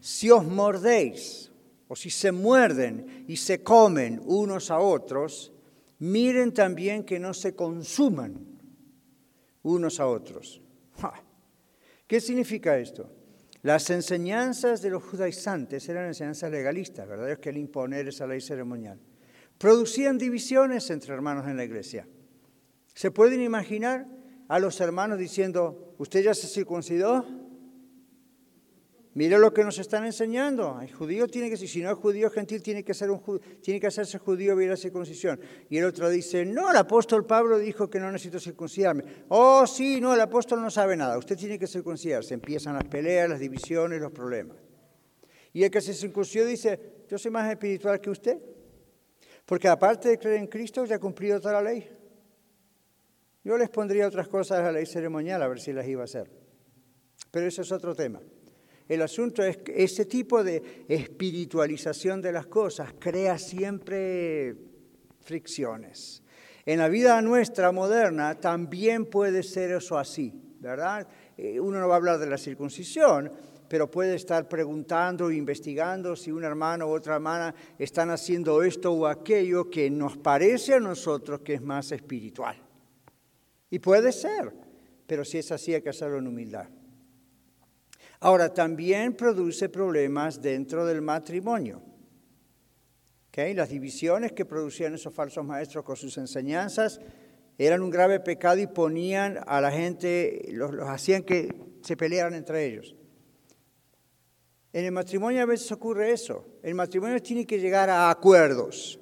[0.00, 1.50] Si os mordéis,
[1.88, 5.52] o si se muerden y se comen unos a otros,
[5.98, 8.46] miren también que no se consuman
[9.62, 10.62] unos a otros.
[12.06, 13.10] ¿Qué significa esto?
[13.62, 17.30] Las enseñanzas de los judaizantes eran enseñanzas legalistas, ¿verdad?
[17.30, 18.98] Es que el imponer esa ley ceremonial
[19.58, 22.06] producían divisiones entre hermanos en la iglesia.
[23.00, 24.06] ¿Se pueden imaginar
[24.46, 27.24] a los hermanos diciendo, ¿usted ya se circuncidó?
[29.14, 30.78] Mire lo que nos están enseñando.
[30.82, 33.86] El judío tiene que, si no es judío gentil, tiene que, ser un, tiene que
[33.86, 35.40] hacerse judío y ir a circuncisión.
[35.70, 39.04] Y el otro dice, no, el apóstol Pablo dijo que no necesito circuncidarme.
[39.28, 41.16] Oh, sí, no, el apóstol no sabe nada.
[41.16, 42.34] Usted tiene que circuncidarse.
[42.34, 44.58] Empiezan las peleas, las divisiones, los problemas.
[45.54, 46.78] Y el que se circuncidó dice,
[47.08, 48.38] yo soy más espiritual que usted.
[49.46, 51.99] Porque aparte de creer en Cristo, ya he cumplido toda la ley.
[53.42, 56.04] Yo les pondría otras cosas a la ley ceremonial a ver si las iba a
[56.04, 56.30] hacer.
[57.30, 58.20] Pero eso es otro tema.
[58.88, 64.56] El asunto es que ese tipo de espiritualización de las cosas crea siempre
[65.20, 66.22] fricciones.
[66.66, 71.06] En la vida nuestra moderna también puede ser eso así, ¿verdad?
[71.36, 73.32] Eh, uno no va a hablar de la circuncisión,
[73.68, 79.06] pero puede estar preguntando investigando si un hermano u otra hermana están haciendo esto o
[79.06, 82.69] aquello que nos parece a nosotros que es más espiritual.
[83.70, 84.52] Y puede ser,
[85.06, 86.68] pero si es así hay que hacerlo en humildad.
[88.20, 91.82] Ahora, también produce problemas dentro del matrimonio.
[93.54, 97.00] Las divisiones que producían esos falsos maestros con sus enseñanzas
[97.56, 101.48] eran un grave pecado y ponían a la gente, los, hacían que
[101.82, 102.94] se pelearan entre ellos.
[104.74, 106.46] En el matrimonio a veces ocurre eso.
[106.62, 108.99] El matrimonio tiene que llegar a acuerdos.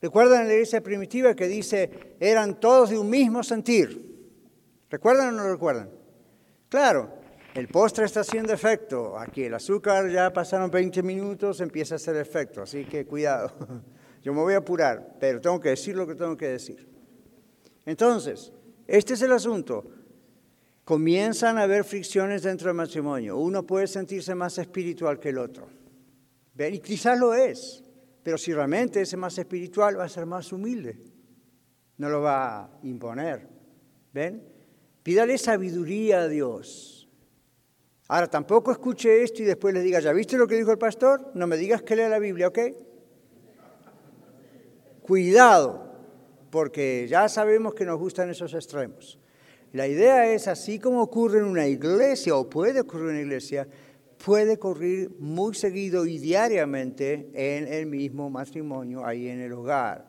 [0.00, 4.08] ¿Recuerdan la iglesia primitiva que dice, eran todos de un mismo sentir?
[4.90, 5.90] ¿Recuerdan o no recuerdan?
[6.68, 7.10] Claro,
[7.54, 9.18] el postre está haciendo efecto.
[9.18, 12.62] Aquí el azúcar ya pasaron 20 minutos, empieza a hacer efecto.
[12.62, 13.52] Así que cuidado.
[14.22, 16.88] Yo me voy a apurar, pero tengo que decir lo que tengo que decir.
[17.84, 18.52] Entonces,
[18.86, 19.84] este es el asunto.
[20.84, 23.36] Comienzan a haber fricciones dentro del matrimonio.
[23.36, 25.68] Uno puede sentirse más espiritual que el otro.
[26.56, 27.82] Y quizás lo es.
[28.28, 30.98] Pero si realmente es más espiritual, va a ser más humilde.
[31.96, 33.48] No lo va a imponer.
[34.12, 34.46] ¿Ven?
[35.02, 37.08] Pídale sabiduría a Dios
[38.06, 41.30] Ahora, tampoco escuche esto y después le diga, ¿ya viste lo que dijo el pastor?
[41.32, 42.58] No me digas que lea la Biblia, ¿ok?
[45.00, 45.90] Cuidado,
[46.50, 49.18] porque ya sabemos que nos gustan esos extremos.
[49.72, 53.66] La idea es, así como ocurre en una iglesia, o puede ocurrir en una iglesia,
[54.24, 60.06] puede ocurrir muy seguido y diariamente en el mismo matrimonio, ahí en el hogar.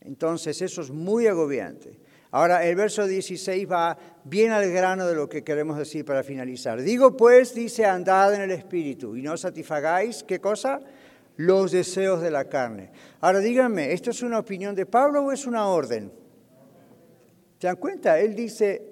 [0.00, 1.98] Entonces, eso es muy agobiante.
[2.30, 6.80] Ahora, el verso 16 va bien al grano de lo que queremos decir para finalizar.
[6.80, 10.80] Digo pues, dice, andad en el Espíritu y no satisfagáis, ¿qué cosa?
[11.36, 12.90] Los deseos de la carne.
[13.20, 16.10] Ahora díganme, ¿esto es una opinión de Pablo o es una orden?
[17.58, 18.18] ¿Se dan cuenta?
[18.18, 18.82] Él dice,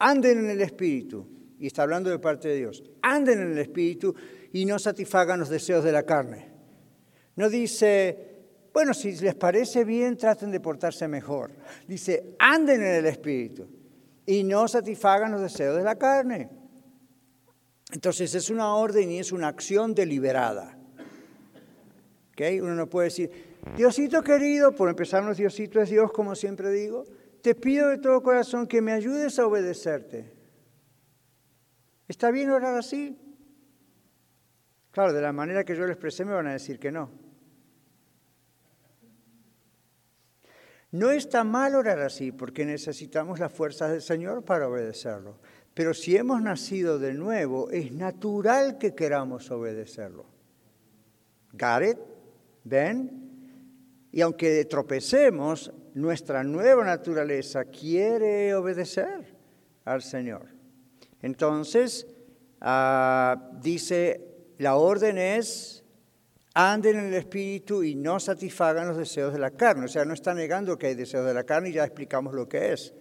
[0.00, 4.14] anden en el Espíritu, y está hablando de parte de Dios, anden en el Espíritu
[4.52, 6.48] y no satisfagan los deseos de la carne.
[7.36, 8.28] No dice,
[8.72, 11.52] bueno, si les parece bien, traten de portarse mejor.
[11.86, 13.68] Dice, anden en el Espíritu
[14.26, 16.50] y no satisfagan los deseos de la carne.
[17.92, 20.78] Entonces es una orden y es una acción deliberada.
[22.32, 22.60] ¿Okay?
[22.60, 23.30] Uno no puede decir,
[23.76, 27.04] Diosito querido, por empezar, no Diosito es Dios, como siempre digo,
[27.42, 30.37] te pido de todo corazón que me ayudes a obedecerte.
[32.08, 33.16] ¿Está bien orar así?
[34.90, 37.10] Claro, de la manera que yo lo expresé me van a decir que no.
[40.90, 45.38] No está mal orar así porque necesitamos las fuerzas del Señor para obedecerlo.
[45.74, 50.26] Pero si hemos nacido de nuevo, es natural que queramos obedecerlo.
[51.52, 51.98] ¿Got
[52.64, 53.28] ¿Ven?
[54.10, 59.36] Y aunque tropecemos, nuestra nueva naturaleza quiere obedecer
[59.84, 60.57] al Señor.
[61.22, 62.06] Entonces,
[62.60, 64.20] ah, dice,
[64.58, 65.84] la orden es
[66.54, 69.84] anden en el espíritu y no satisfagan los deseos de la carne.
[69.84, 72.48] O sea, no está negando que hay deseos de la carne y ya explicamos lo
[72.48, 72.92] que es.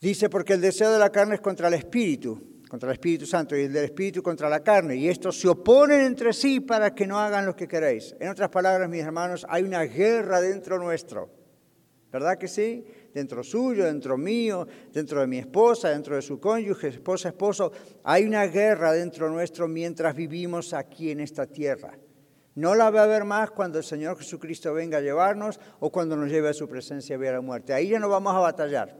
[0.00, 3.56] Dice, porque el deseo de la carne es contra el espíritu, contra el Espíritu Santo,
[3.56, 4.96] y el del espíritu contra la carne.
[4.96, 8.14] Y estos se oponen entre sí para que no hagan lo que queréis.
[8.20, 11.30] En otras palabras, mis hermanos, hay una guerra dentro nuestro.
[12.12, 12.86] ¿Verdad que sí?
[13.18, 17.72] Dentro suyo, dentro mío, dentro de mi esposa, dentro de su cónyuge, esposa, esposo.
[18.04, 21.98] Hay una guerra dentro nuestro mientras vivimos aquí en esta tierra.
[22.54, 26.14] No la va a haber más cuando el Señor Jesucristo venga a llevarnos o cuando
[26.14, 27.72] nos lleve a su presencia y la muerte.
[27.72, 28.96] Ahí ya no vamos a batallar.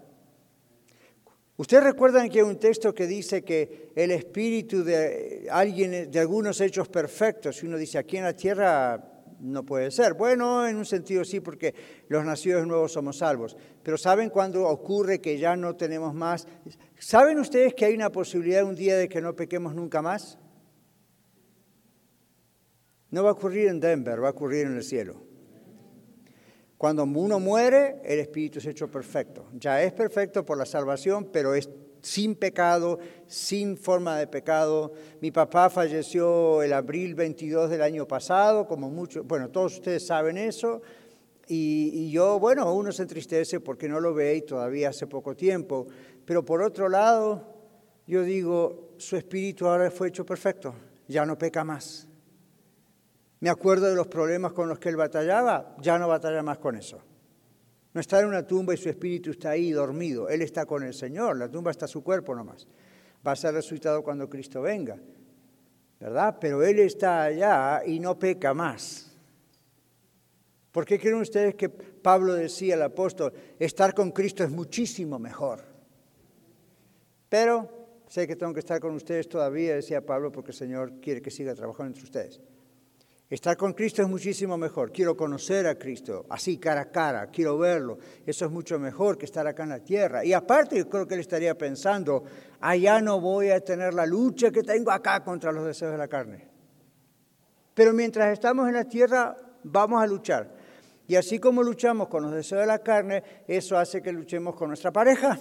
[1.56, 6.60] Ustedes recuerdan que hay un texto que dice que el espíritu de alguien, de algunos
[6.60, 9.07] hechos perfectos, y uno dice aquí en la tierra
[9.41, 10.14] no puede ser.
[10.14, 11.74] Bueno, en un sentido sí, porque
[12.09, 13.57] los nacidos nuevos somos salvos.
[13.82, 16.47] Pero ¿saben cuándo ocurre que ya no tenemos más?
[16.99, 20.39] ¿Saben ustedes que hay una posibilidad un día de que no pequemos nunca más?
[23.11, 25.22] No va a ocurrir en Denver, va a ocurrir en el cielo.
[26.76, 29.49] Cuando uno muere, el espíritu es hecho perfecto.
[29.55, 31.68] Ya es perfecto por la salvación, pero es
[32.01, 34.92] sin pecado, sin forma de pecado.
[35.20, 40.38] Mi papá falleció el abril 22 del año pasado, como muchos, bueno, todos ustedes saben
[40.38, 40.82] eso.
[41.46, 45.34] Y, y, yo, bueno, uno se entristece porque no lo ve y todavía hace poco
[45.34, 45.86] tiempo.
[46.24, 47.42] Pero por otro lado,
[48.07, 50.74] yo digo, su espíritu ahora fue hecho perfecto,
[51.07, 52.07] ya no peca más.
[53.40, 56.76] Me acuerdo de los problemas con los que él batallaba, ya no batalla más con
[56.76, 57.01] eso.
[57.95, 60.28] No está en una tumba y su espíritu está ahí dormido.
[60.28, 62.66] Él está con el Señor, la tumba está su cuerpo nomás.
[63.26, 64.99] Va a ser resucitado cuando Cristo venga,
[65.99, 66.36] ¿verdad?
[66.41, 69.09] Pero Él está allá y no peca más.
[70.70, 75.64] ¿Por qué creen ustedes que Pablo decía al apóstol, estar con Cristo es muchísimo mejor?
[77.28, 81.20] Pero sé que tengo que estar con ustedes todavía, decía Pablo, porque el Señor quiere
[81.20, 82.41] que siga trabajando entre ustedes.
[83.31, 84.91] Estar con Cristo es muchísimo mejor.
[84.91, 87.99] Quiero conocer a Cristo, así cara a cara, quiero verlo.
[88.24, 90.24] Eso es mucho mejor que estar acá en la tierra.
[90.24, 92.24] Y aparte, yo creo que él estaría pensando,
[92.61, 96.09] allá no voy a tener la lucha que tengo acá contra los deseos de la
[96.09, 96.49] carne.
[97.74, 100.57] Pero mientras estamos en la tierra, vamos a luchar.
[101.07, 104.68] Y así como luchamos con los deseos de la carne, eso hace que luchemos con
[104.68, 105.39] nuestra pareja.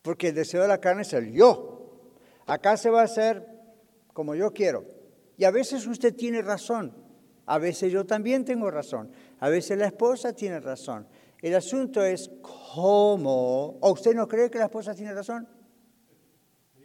[0.00, 2.00] Porque el deseo de la carne es el yo.
[2.46, 3.46] Acá se va a hacer
[4.14, 4.99] como yo quiero.
[5.40, 6.92] Y a veces usted tiene razón,
[7.46, 11.06] a veces yo también tengo razón, a veces la esposa tiene razón.
[11.40, 15.48] El asunto es cómo, ¿o usted no cree que la esposa tiene razón?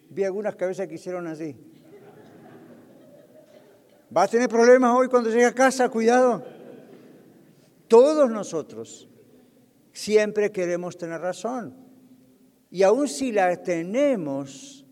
[0.09, 1.53] Vi algunas cabezas que hicieron así.
[4.15, 6.41] Va a tener problemas hoy cuando llegue a casa, cuidado.
[7.89, 9.09] Todos nosotros
[9.91, 11.75] siempre queremos tener razón.
[12.71, 14.84] Y aun si la tenemos,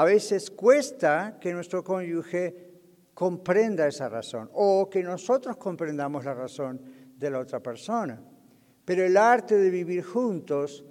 [0.00, 2.70] a veces cuesta que nuestro cónyuge
[3.12, 6.80] comprenda esa razón o que nosotros comprendamos la razón
[7.18, 8.18] de la otra persona.
[8.82, 10.86] Pero el arte de vivir juntos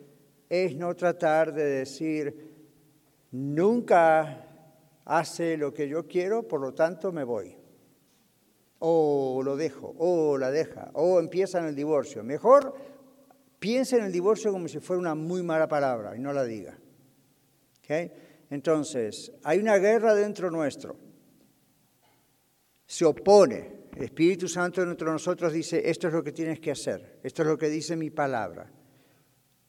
[0.47, 2.53] es no tratar de decir,
[3.31, 4.45] nunca
[5.05, 7.57] hace lo que yo quiero, por lo tanto me voy.
[8.77, 12.23] O lo dejo, o la deja, o empieza en el divorcio.
[12.23, 12.75] Mejor
[13.57, 16.77] piense en el divorcio como si fuera una muy mala palabra y no la diga.
[17.79, 18.28] ¿Okay?
[18.49, 20.95] Entonces, hay una guerra dentro nuestro.
[22.85, 23.79] Se opone.
[23.95, 27.41] El Espíritu Santo dentro de nosotros dice, esto es lo que tienes que hacer, esto
[27.41, 28.71] es lo que dice mi palabra.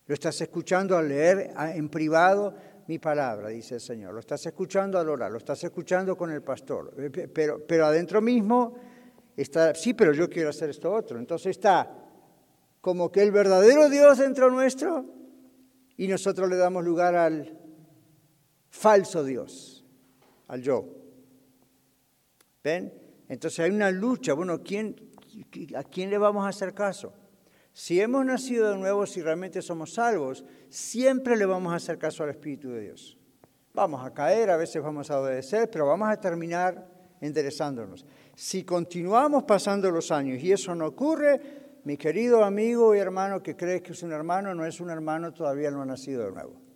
[0.06, 2.54] Lo estás escuchando al leer en privado
[2.86, 4.12] mi palabra, dice el Señor.
[4.14, 6.94] Lo estás escuchando al orar, lo estás escuchando con el pastor.
[6.98, 8.74] Eh, pero, pero adentro mismo
[9.36, 11.18] está, sí, pero yo quiero hacer esto otro.
[11.18, 11.88] Entonces está
[12.80, 15.06] como que el verdadero Dios dentro nuestro
[15.96, 17.59] y nosotros le damos lugar al
[18.70, 19.84] falso Dios,
[20.48, 20.86] al yo.
[22.62, 22.92] ¿Ven?
[23.28, 24.32] Entonces hay una lucha.
[24.32, 24.96] Bueno, ¿quién,
[25.76, 27.12] ¿a quién le vamos a hacer caso?
[27.72, 32.24] Si hemos nacido de nuevo, si realmente somos salvos, siempre le vamos a hacer caso
[32.24, 33.16] al Espíritu de Dios.
[33.72, 36.88] Vamos a caer, a veces vamos a obedecer, pero vamos a terminar
[37.20, 38.04] enderezándonos.
[38.34, 41.40] Si continuamos pasando los años y eso no ocurre,
[41.84, 45.32] mi querido amigo y hermano que cree que es un hermano, no es un hermano,
[45.32, 46.69] todavía no ha nacido de nuevo.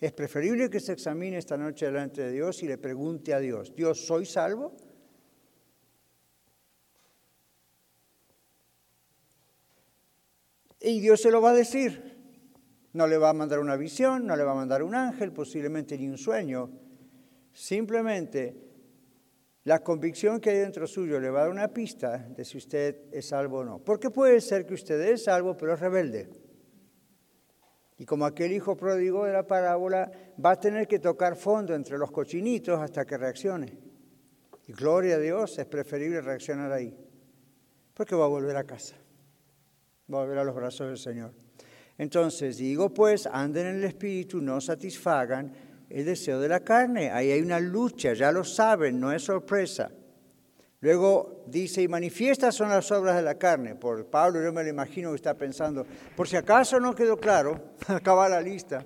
[0.00, 3.74] Es preferible que se examine esta noche delante de Dios y le pregunte a Dios,
[3.74, 4.76] Dios, ¿soy salvo?
[10.80, 12.16] Y Dios se lo va a decir.
[12.92, 15.98] No le va a mandar una visión, no le va a mandar un ángel, posiblemente
[15.98, 16.70] ni un sueño.
[17.52, 18.68] Simplemente
[19.64, 23.12] la convicción que hay dentro suyo le va a dar una pista de si usted
[23.12, 23.78] es salvo o no.
[23.84, 26.28] Porque puede ser que usted es salvo, pero es rebelde.
[27.98, 30.10] Y como aquel hijo pródigo de la parábola,
[30.42, 33.76] va a tener que tocar fondo entre los cochinitos hasta que reaccione.
[34.68, 36.96] Y gloria a Dios, es preferible reaccionar ahí,
[37.94, 38.94] porque va a volver a casa,
[40.12, 41.32] va a volver a los brazos del Señor.
[41.96, 45.52] Entonces, digo pues, anden en el Espíritu, no satisfagan
[45.90, 47.10] el deseo de la carne.
[47.10, 49.90] Ahí hay una lucha, ya lo saben, no es sorpresa.
[50.80, 53.74] Luego dice, y manifiestas son las obras de la carne.
[53.74, 55.84] Por Pablo yo me lo imagino que está pensando,
[56.16, 58.84] por si acaso no quedó claro, acaba la lista.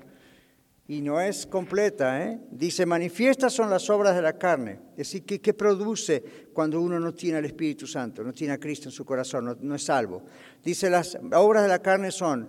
[0.89, 2.41] Y no es completa, ¿eh?
[2.51, 4.81] Dice, manifiestas son las obras de la carne.
[4.93, 6.23] Es decir, ¿qué, produce
[6.53, 9.57] cuando uno no tiene al Espíritu Santo, no tiene a Cristo en su corazón, no,
[9.61, 10.23] no es salvo?
[10.63, 12.49] Dice, las obras de la carne son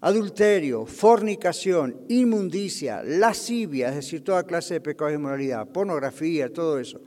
[0.00, 7.00] adulterio, fornicación, inmundicia, lascivia, es decir, toda clase de pecados y moralidad, pornografía, todo eso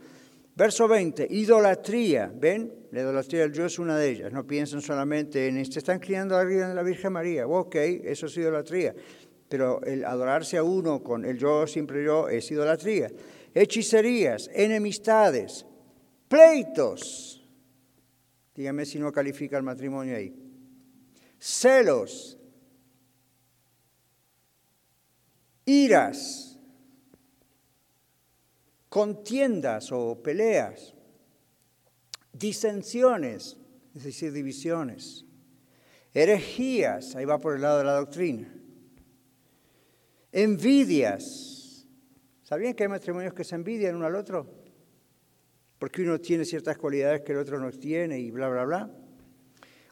[0.54, 2.30] Verso 20, idolatría.
[2.34, 2.86] ¿Ven?
[2.90, 4.32] La idolatría del yo es una de ellas.
[4.32, 7.46] No piensen solamente en, se están criando arriba en la Virgen María.
[7.46, 8.94] Ok, eso es idolatría.
[9.48, 13.10] Pero el adorarse a uno con el yo, siempre yo, es idolatría.
[13.54, 15.64] Hechicerías, enemistades,
[16.28, 17.48] pleitos.
[18.54, 20.34] Dígame si no califica el matrimonio ahí.
[21.38, 22.38] Celos,
[25.64, 26.51] iras
[28.92, 30.92] contiendas o peleas,
[32.30, 33.56] disensiones,
[33.94, 35.24] es decir, divisiones,
[36.12, 38.54] herejías, ahí va por el lado de la doctrina,
[40.30, 41.86] envidias.
[42.42, 44.62] ¿Sabían que hay matrimonios que se envidian uno al otro?
[45.78, 48.90] porque uno tiene ciertas cualidades que el otro no tiene y bla, bla, bla.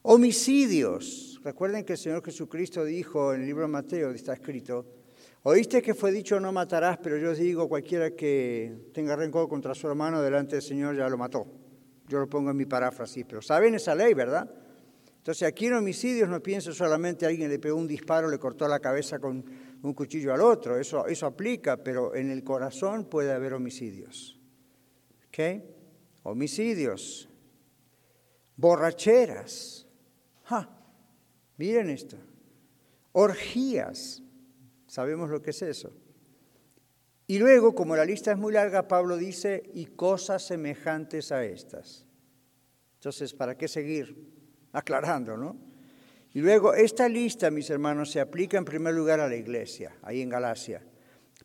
[0.02, 1.40] Homicidios.
[1.42, 4.99] Recuerden que el Señor Jesucristo dijo en el libro de Mateo, está escrito,
[5.42, 9.74] oíste que fue dicho no matarás, pero yo os digo, cualquiera que tenga rencor contra
[9.74, 11.46] su hermano delante del Señor ya lo mató.
[12.08, 14.50] Yo lo pongo en mi paráfrasis, pero saben esa ley, ¿verdad?
[15.18, 18.80] Entonces aquí en homicidios no pienso solamente alguien le pegó un disparo, le cortó la
[18.80, 19.44] cabeza con
[19.82, 24.40] un cuchillo al otro, eso, eso aplica, pero en el corazón puede haber homicidios.
[25.28, 25.62] ¿Ok?
[26.22, 27.28] homicidios,
[28.56, 29.86] borracheras.
[31.56, 32.16] Miren esto.
[33.12, 34.22] Orgías.
[34.90, 35.92] Sabemos lo que es eso.
[37.28, 42.04] Y luego, como la lista es muy larga, Pablo dice, y cosas semejantes a estas.
[42.94, 44.32] Entonces, ¿para qué seguir
[44.72, 45.56] aclarando, no?
[46.34, 50.22] Y luego, esta lista, mis hermanos, se aplica en primer lugar a la iglesia, ahí
[50.22, 50.82] en Galacia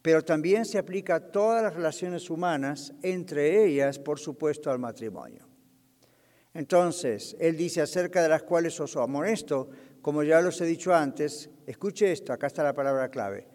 [0.06, 5.48] pero también se aplica a todas las relaciones humanas, entre ellas, por supuesto, al matrimonio.
[6.54, 9.68] Entonces, él dice acerca de las cuales os amonesto,
[10.06, 13.47] como ya los he dicho antes, escuche esto, acá está la palabra clave,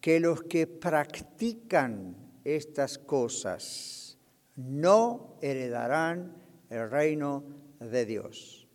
[0.00, 4.16] que los que practican estas cosas
[4.54, 6.32] no heredarán
[6.70, 7.42] el reino
[7.80, 8.68] de Dios.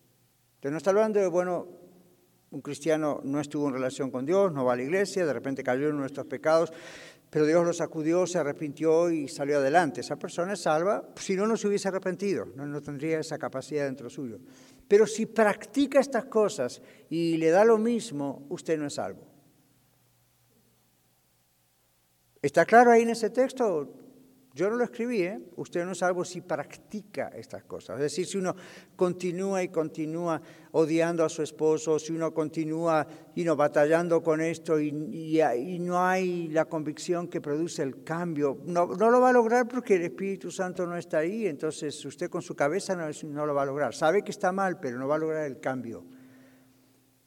[0.56, 1.70] Entonces no está hablando de, bueno,
[2.50, 5.64] un cristiano no estuvo en relación con Dios, no va a la iglesia, de repente
[5.64, 6.74] cayó en nuestros pecados,
[7.30, 10.02] pero Dios lo sacudió, se arrepintió y salió adelante.
[10.02, 13.86] Esa persona es salva, si no, no se hubiese arrepentido, no, no tendría esa capacidad
[13.86, 14.40] dentro suyo.
[14.92, 19.26] Pero si practica estas cosas y le da lo mismo, usted no es salvo.
[22.42, 24.01] ¿Está claro ahí en ese texto?
[24.54, 25.40] Yo no lo escribí, ¿eh?
[25.56, 27.96] usted no salvo si practica estas cosas.
[27.96, 28.54] Es decir, si uno
[28.98, 30.42] continúa y continúa
[30.74, 34.92] odiando a su esposo, si uno continúa y no batallando con esto y,
[35.80, 40.02] no hay la convicción que produce el cambio, no, lo va a lograr porque el
[40.02, 43.66] Espíritu Santo no está ahí, entonces usted con su cabeza no, no lo va a
[43.66, 43.96] lograr.
[43.96, 46.04] Sabe que está mal, pero no va a lograr el cambio.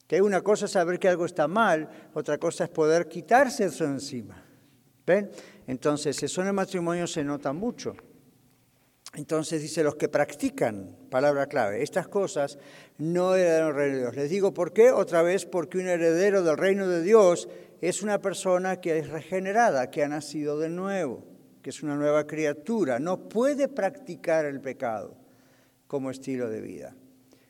[0.05, 3.83] Que una cosa es saber que algo está mal, otra cosa es poder quitarse eso
[3.85, 4.45] encima.
[5.05, 5.29] ¿Ven?
[5.67, 7.95] Entonces, eso en el matrimonio se nota mucho.
[9.15, 12.57] Entonces dice, los que practican, palabra clave, estas cosas
[12.97, 14.15] no heredan el de Dios.
[14.15, 17.47] Les digo por qué, otra vez, porque un heredero del reino de Dios
[17.81, 21.23] es una persona que es regenerada, que ha nacido de nuevo,
[21.61, 22.99] que es una nueva criatura.
[22.99, 25.15] No puede practicar el pecado
[25.87, 26.95] como estilo de vida.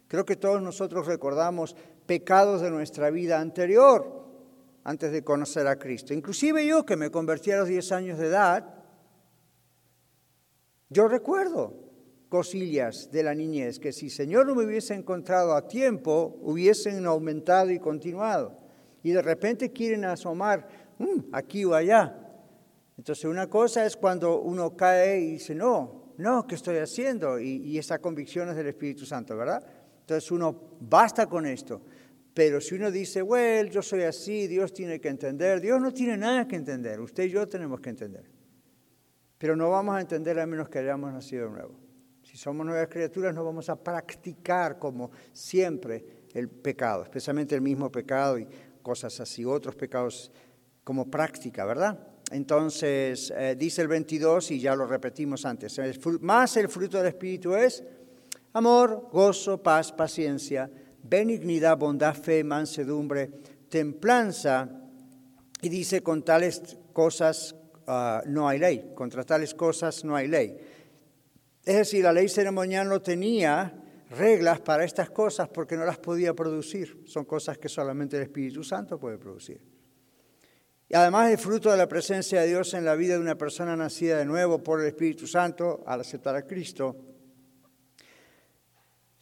[0.07, 4.24] Creo que todos nosotros recordamos pecados de nuestra vida anterior,
[4.85, 6.13] antes de conocer a Cristo.
[6.13, 8.75] Inclusive yo que me convertí a los 10 años de edad,
[10.89, 11.73] yo recuerdo
[12.29, 17.71] cosillas de la niñez que si Señor no me hubiese encontrado a tiempo, hubiesen aumentado
[17.71, 18.57] y continuado.
[19.01, 20.67] Y de repente quieren asomar
[20.99, 22.15] mm, aquí o allá.
[22.95, 27.39] Entonces una cosa es cuando uno cae y dice, no, no, ¿qué estoy haciendo?
[27.39, 29.65] Y, y esa convicción es del Espíritu Santo, ¿verdad?
[30.01, 31.81] Entonces uno basta con esto.
[32.35, 36.17] Pero si uno dice, bueno, yo soy así, Dios tiene que entender, Dios no tiene
[36.17, 38.29] nada que entender, usted y yo tenemos que entender.
[39.37, 41.79] Pero no vamos a entender a menos que hayamos nacido de nuevo.
[42.23, 47.89] Si somos nuevas criaturas, no vamos a practicar como siempre el pecado, especialmente el mismo
[47.89, 48.45] pecado y
[48.81, 50.29] cosas así, otros pecados
[50.83, 51.97] como práctica, ¿verdad?
[52.31, 55.79] Entonces, eh, dice el 22 y ya lo repetimos antes,
[56.19, 57.81] más el fruto del Espíritu es
[58.51, 60.69] amor, gozo, paz, paciencia
[61.09, 63.29] benignidad, bondad, fe, mansedumbre,
[63.69, 64.69] templanza,
[65.61, 67.55] y dice, con tales cosas
[67.87, 70.57] ah, no hay ley, contra tales cosas no hay ley.
[71.63, 73.81] Es decir, la ley ceremonial no tenía
[74.11, 77.03] reglas para estas cosas porque no las podía producir.
[77.07, 79.59] Son cosas que solamente el Espíritu Santo puede producir.
[80.87, 83.75] Y además el fruto de la presencia de Dios en la vida de una persona
[83.75, 86.95] nacida de nuevo por el Espíritu Santo al aceptar a Cristo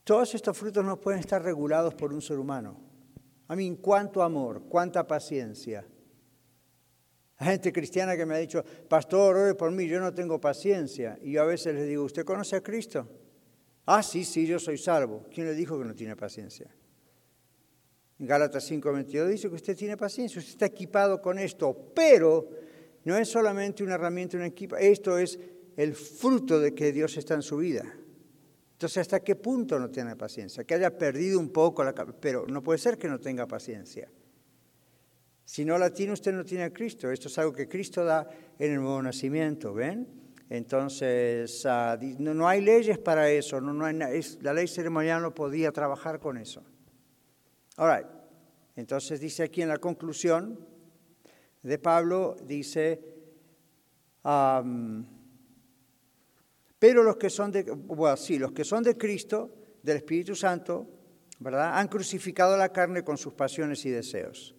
[0.03, 2.79] todos estos frutos no pueden estar regulados por un ser humano.
[3.47, 5.87] A mí, cuánto amor, cuánta paciencia.
[7.37, 11.17] Hay gente cristiana que me ha dicho, pastor, ore por mí, yo no tengo paciencia.
[11.21, 13.07] Y yo a veces les digo, ¿usted conoce a Cristo?
[13.85, 15.25] Ah, sí, sí, yo soy salvo.
[15.33, 16.73] ¿Quién le dijo que no tiene paciencia?
[18.19, 22.49] En Gálatas 5:22 dice que usted tiene paciencia, usted está equipado con esto, pero
[23.03, 25.37] no es solamente una herramienta, una equipa, esto es
[25.75, 27.83] el fruto de que Dios está en su vida.
[28.83, 30.65] Entonces, ¿hasta qué punto no tiene paciencia?
[30.65, 34.11] Que haya perdido un poco la pero no puede ser que no tenga paciencia.
[35.45, 37.09] Si no la tiene, usted no tiene a Cristo.
[37.09, 38.27] Esto es algo que Cristo da
[38.59, 40.33] en el nuevo nacimiento, ¿ven?
[40.49, 43.97] Entonces, ah, no, hay leyes para eso, no, hay,
[44.41, 46.61] la ley ceremonial no podía trabajar con eso.
[47.77, 48.27] Ahora,
[48.75, 50.59] entonces dice aquí en la conclusión
[51.61, 52.99] de Pablo, dice,
[56.83, 57.63] Pero los que son de,
[58.17, 59.49] sí, los que son de Cristo,
[59.81, 60.85] del Espíritu Santo,
[61.39, 61.79] ¿verdad?
[61.79, 64.53] Han crucificado la carne con sus pasiones y deseos.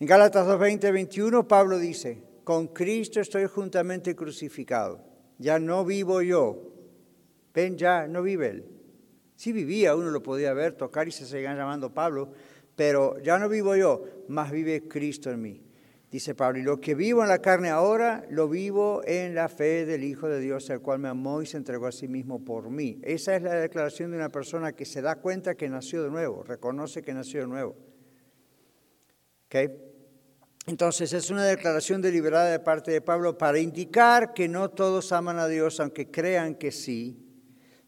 [0.00, 4.98] En Gálatas 2, 20, 21, Pablo dice, con Cristo estoy juntamente crucificado.
[5.38, 6.72] Ya no vivo yo.
[7.54, 8.64] Ven, ya no vive él.
[9.36, 12.32] Sí vivía, uno lo podía ver, tocar y se seguían llamando Pablo,
[12.74, 15.63] pero ya no vivo yo, más vive Cristo en mí.
[16.14, 19.84] Dice Pablo, y lo que vivo en la carne ahora, lo vivo en la fe
[19.84, 22.70] del Hijo de Dios, el cual me amó y se entregó a sí mismo por
[22.70, 23.00] mí.
[23.02, 26.44] Esa es la declaración de una persona que se da cuenta que nació de nuevo,
[26.44, 27.74] reconoce que nació de nuevo.
[30.68, 35.40] Entonces es una declaración deliberada de parte de Pablo para indicar que no todos aman
[35.40, 37.26] a Dios, aunque crean que sí,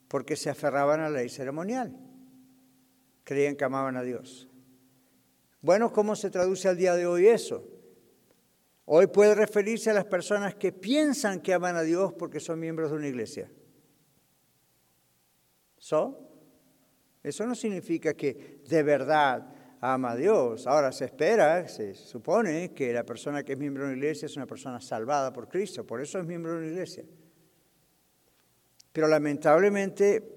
[0.09, 1.97] porque se aferraban a la ley ceremonial.
[3.23, 4.49] Creían que amaban a Dios.
[5.61, 7.76] Bueno, ¿cómo se traduce al día de hoy eso?
[8.87, 12.91] Hoy puede referirse a las personas que piensan que aman a Dios porque son miembros
[12.91, 13.51] de una iglesia.
[15.77, 16.21] ¿So?
[17.21, 20.69] Eso no significa que de verdad ama a Dios.
[20.69, 24.37] Ahora se espera, se supone que la persona que es miembro de una iglesia es
[24.37, 27.05] una persona salvada por Cristo, por eso es miembro de una iglesia.
[28.93, 30.37] Pero lamentablemente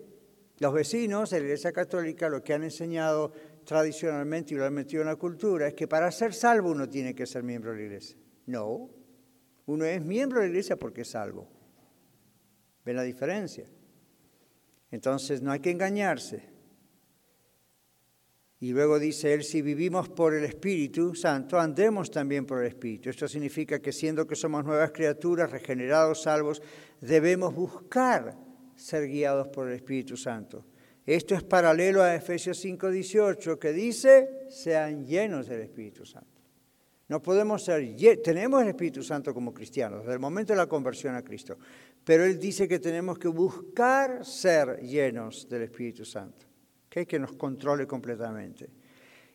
[0.58, 3.32] los vecinos de la Iglesia Católica lo que han enseñado
[3.64, 7.14] tradicionalmente y lo han metido en la cultura es que para ser salvo uno tiene
[7.14, 8.18] que ser miembro de la iglesia.
[8.50, 8.90] No,
[9.68, 11.48] uno es miembro de la iglesia porque es salvo.
[12.84, 13.70] ¿Ven la diferencia?
[14.90, 16.50] Entonces no hay que engañarse.
[18.60, 23.12] Y luego dice él, si vivimos por el Espíritu Santo, andemos también por el Espíritu.
[23.12, 26.60] Esto significa que siendo que somos nuevas criaturas, regenerados, salvos,
[27.02, 28.36] debemos buscar
[28.76, 30.66] ser guiados por el Espíritu Santo.
[31.06, 36.29] Esto es paralelo a Efesios 5:18 que dice, sean llenos del Espíritu Santo.
[37.10, 41.16] No podemos ser, tenemos el Espíritu Santo como cristianos, desde el momento de la conversión
[41.16, 41.58] a Cristo,
[42.04, 46.46] pero Él dice que tenemos que buscar ser llenos del Espíritu Santo,
[46.88, 48.70] que nos controle completamente.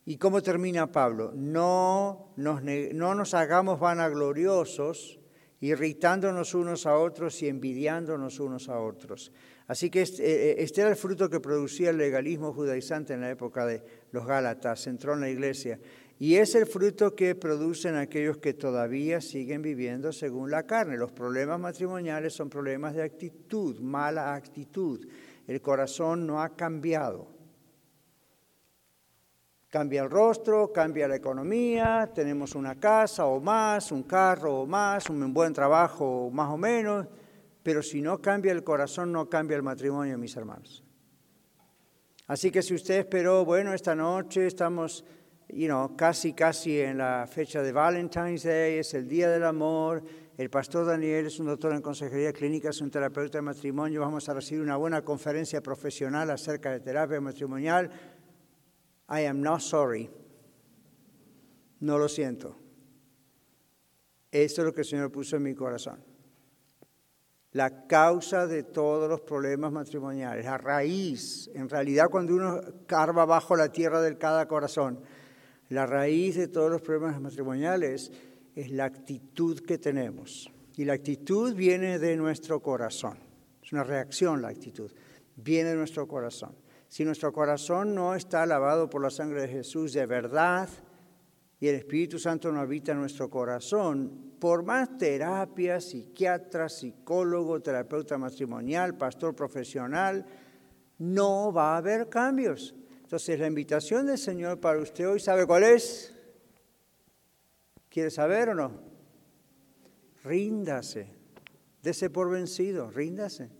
[0.06, 1.32] ¿Y cómo termina Pablo?
[1.34, 5.18] No nos, no nos hagamos vanagloriosos,
[5.60, 9.32] irritándonos unos a otros y envidiándonos unos a otros.
[9.66, 13.22] Así que este, eh, eh, este, era el fruto que producía el legalismo judaizante en
[13.22, 15.80] la época de los Gálatas, entró en la iglesia.
[16.18, 20.96] Y es el fruto que producen aquellos que todavía siguen viviendo según la carne.
[20.96, 25.06] Los problemas matrimoniales son problemas de actitud, mala actitud.
[25.46, 27.34] El corazón no ha cambiado.
[29.68, 35.10] Cambia el rostro, cambia la economía, tenemos una casa o más, un carro o más,
[35.10, 37.08] un buen trabajo más o menos,
[37.60, 40.84] pero si no cambia el corazón, no cambia el matrimonio, mis hermanos.
[42.28, 45.04] Así que si usted esperó, bueno, esta noche estamos,
[45.48, 50.02] you know, casi, casi en la fecha de Valentine's Day, es el Día del Amor,
[50.36, 54.28] el pastor Daniel es un doctor en consejería clínica, es un terapeuta de matrimonio, vamos
[54.28, 57.90] a recibir una buena conferencia profesional acerca de terapia matrimonial
[59.08, 60.10] I am not sorry.
[61.80, 62.56] No lo siento.
[64.30, 66.02] Esto es lo que el Señor puso en mi corazón.
[67.52, 73.54] La causa de todos los problemas matrimoniales, la raíz, en realidad cuando uno carva bajo
[73.54, 74.98] la tierra del cada corazón,
[75.74, 78.12] la raíz de todos los problemas matrimoniales
[78.54, 80.50] es la actitud que tenemos.
[80.76, 83.18] Y la actitud viene de nuestro corazón.
[83.62, 84.90] Es una reacción la actitud.
[85.36, 86.54] Viene de nuestro corazón.
[86.88, 90.68] Si nuestro corazón no está lavado por la sangre de Jesús de verdad
[91.58, 98.16] y el Espíritu Santo no habita en nuestro corazón, por más terapia, psiquiatra, psicólogo, terapeuta
[98.18, 100.24] matrimonial, pastor profesional,
[100.98, 102.74] no va a haber cambios.
[103.04, 106.12] Entonces la invitación del Señor para usted hoy, ¿sabe cuál es?
[107.90, 108.72] ¿Quiere saber o no?
[110.24, 111.10] Ríndase,
[111.82, 113.50] dese por vencido, ríndase,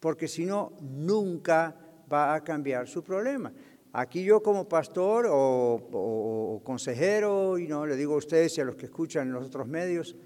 [0.00, 1.76] porque si no, nunca
[2.10, 3.52] va a cambiar su problema.
[3.92, 8.76] Aquí yo como pastor o, consejero, y no le digo a ustedes y a los
[8.76, 10.16] que escuchan en los otros medios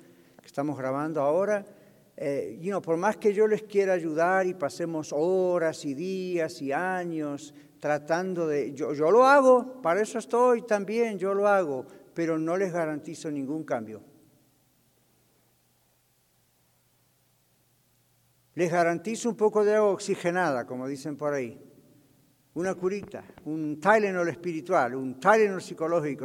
[0.40, 1.66] que estamos grabando ahora,
[2.16, 7.54] eh, por más que yo les quiera ayudar y pasemos horas y días y años
[7.78, 12.56] tratando de, yo, yo lo hago, para eso estoy también, yo lo hago, pero no
[12.56, 14.02] les garantizo ningún cambio.
[18.54, 21.60] Les garantizo un poco de agua oxigenada, como dicen por ahí
[22.56, 26.24] una curita, un Tylenol espiritual, un Tylenol psicológico,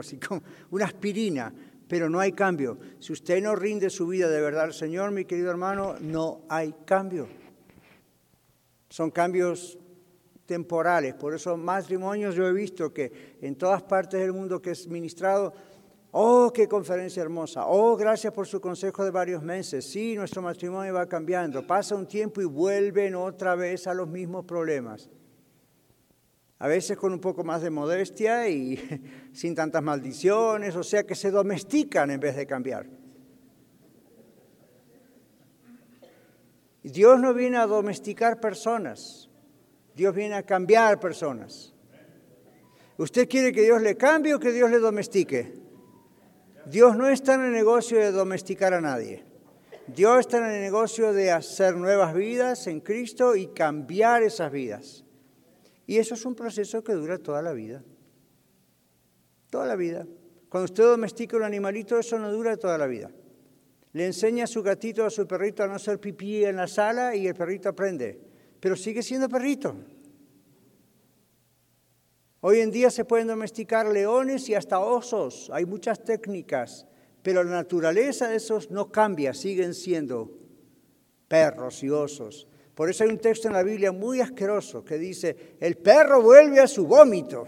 [0.71, 1.53] una aspirina,
[1.91, 2.77] pero no hay cambio.
[2.99, 6.73] Si usted no rinde su vida de verdad al Señor, mi querido hermano, no hay
[6.85, 7.27] cambio.
[8.89, 9.77] Son cambios
[10.45, 11.15] temporales.
[11.15, 15.53] Por eso matrimonios yo he visto que en todas partes del mundo que es ministrado,
[16.13, 17.67] Oh, qué conferencia hermosa.
[17.67, 19.85] Oh, gracias por su consejo de varios meses.
[19.89, 21.67] Sí, nuestro matrimonio va cambiando.
[21.67, 25.09] Pasa un tiempo y vuelven otra vez a los mismos problemas.
[26.61, 28.77] A veces con un poco más de modestia y
[29.33, 32.85] sin tantas maldiciones, o sea que se domestican en vez de cambiar.
[36.83, 39.27] Dios no viene a domesticar personas,
[39.95, 41.73] Dios viene a cambiar personas.
[42.95, 45.53] ¿Usted quiere que Dios le cambie o que Dios le domestique?
[46.67, 49.25] Dios no está en el negocio de domesticar a nadie.
[49.87, 55.05] Dios está en el negocio de hacer nuevas vidas en Cristo y cambiar esas vidas.
[55.91, 57.83] Y eso es un proceso que dura toda la vida.
[59.49, 60.07] Toda la vida.
[60.47, 63.11] Cuando usted domestica un animalito, eso no dura toda la vida.
[63.91, 67.13] Le enseña a su gatito, a su perrito a no hacer pipí en la sala
[67.13, 68.21] y el perrito aprende.
[68.61, 69.75] Pero sigue siendo perrito.
[72.39, 75.49] Hoy en día se pueden domesticar leones y hasta osos.
[75.51, 76.87] Hay muchas técnicas,
[77.21, 80.39] pero la naturaleza de esos no cambia, siguen siendo
[81.27, 82.47] perros y osos.
[82.75, 86.59] Por eso hay un texto en la Biblia muy asqueroso que dice, el perro vuelve
[86.59, 87.47] a su vómito,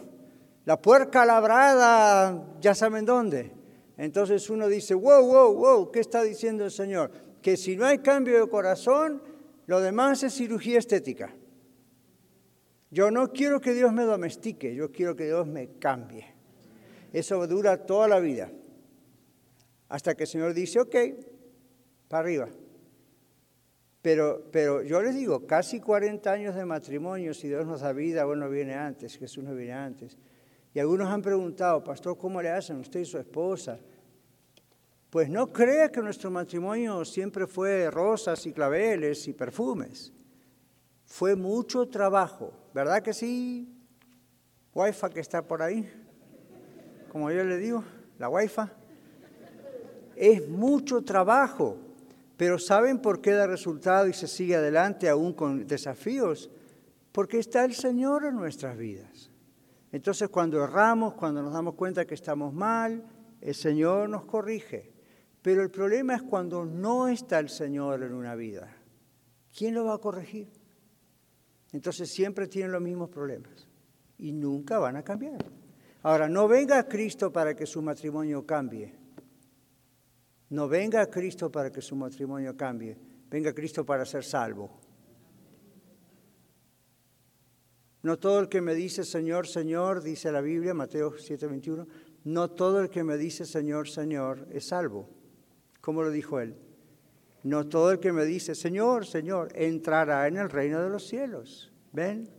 [0.66, 3.52] la puerca labrada, ya saben dónde.
[3.98, 7.12] Entonces uno dice, wow, wow, wow, ¿qué está diciendo el Señor?
[7.42, 9.22] Que si no hay cambio de corazón,
[9.66, 11.34] lo demás es cirugía estética.
[12.92, 16.34] Yo no quiero que Dios me domestique, yo quiero que Dios me cambie.
[17.12, 18.52] Eso dura toda la vida.
[19.90, 20.96] Hasta que el Señor dice, ok,
[22.08, 22.50] para arriba.
[24.04, 28.26] Pero, pero yo les digo, casi 40 años de matrimonio, si Dios nos da vida,
[28.26, 30.18] bueno, viene antes, Jesús no viene antes.
[30.74, 33.80] Y algunos han preguntado, pastor, ¿cómo le hacen usted y su esposa?
[35.10, 40.12] Pues no crea que nuestro matrimonio siempre fue rosas y claveles y perfumes.
[41.06, 43.74] Fue mucho trabajo, ¿verdad que sí?
[44.74, 45.89] Wifi que está por ahí,
[47.10, 47.86] como yo le digo,
[48.20, 48.64] la wifi.
[50.18, 51.78] Es mucho trabajo,
[52.44, 56.52] pero ¿saben por qué da resultado y se sigue adelante aún con desafíos?
[57.14, 59.32] Porque está el Señor en nuestras vidas.
[59.94, 63.02] Entonces cuando erramos, cuando nos damos cuenta que estamos mal,
[63.39, 64.91] el Señor nos corrige.
[65.41, 68.76] Pero el problema es cuando no está el Señor en una vida.
[69.58, 70.52] ¿Quién lo va a corregir?
[71.72, 73.70] Entonces siempre tienen los mismos problemas
[74.18, 75.46] y nunca van a cambiar.
[76.02, 79.03] Ahora, no venga Cristo para que su matrimonio cambie.
[80.54, 82.95] No venga a Cristo para que su matrimonio cambie.
[83.28, 84.70] Venga a Cristo para ser salvo.
[88.04, 91.88] No todo el que me dice Señor, Señor, dice la Biblia, Mateo 7:21,
[92.26, 95.10] no todo el que me dice Señor, Señor es salvo.
[95.82, 96.56] ¿Cómo lo dijo él?
[97.41, 101.74] No todo el que me dice Señor, Señor, entrará en el reino de los cielos.
[101.93, 102.30] ¿Ven?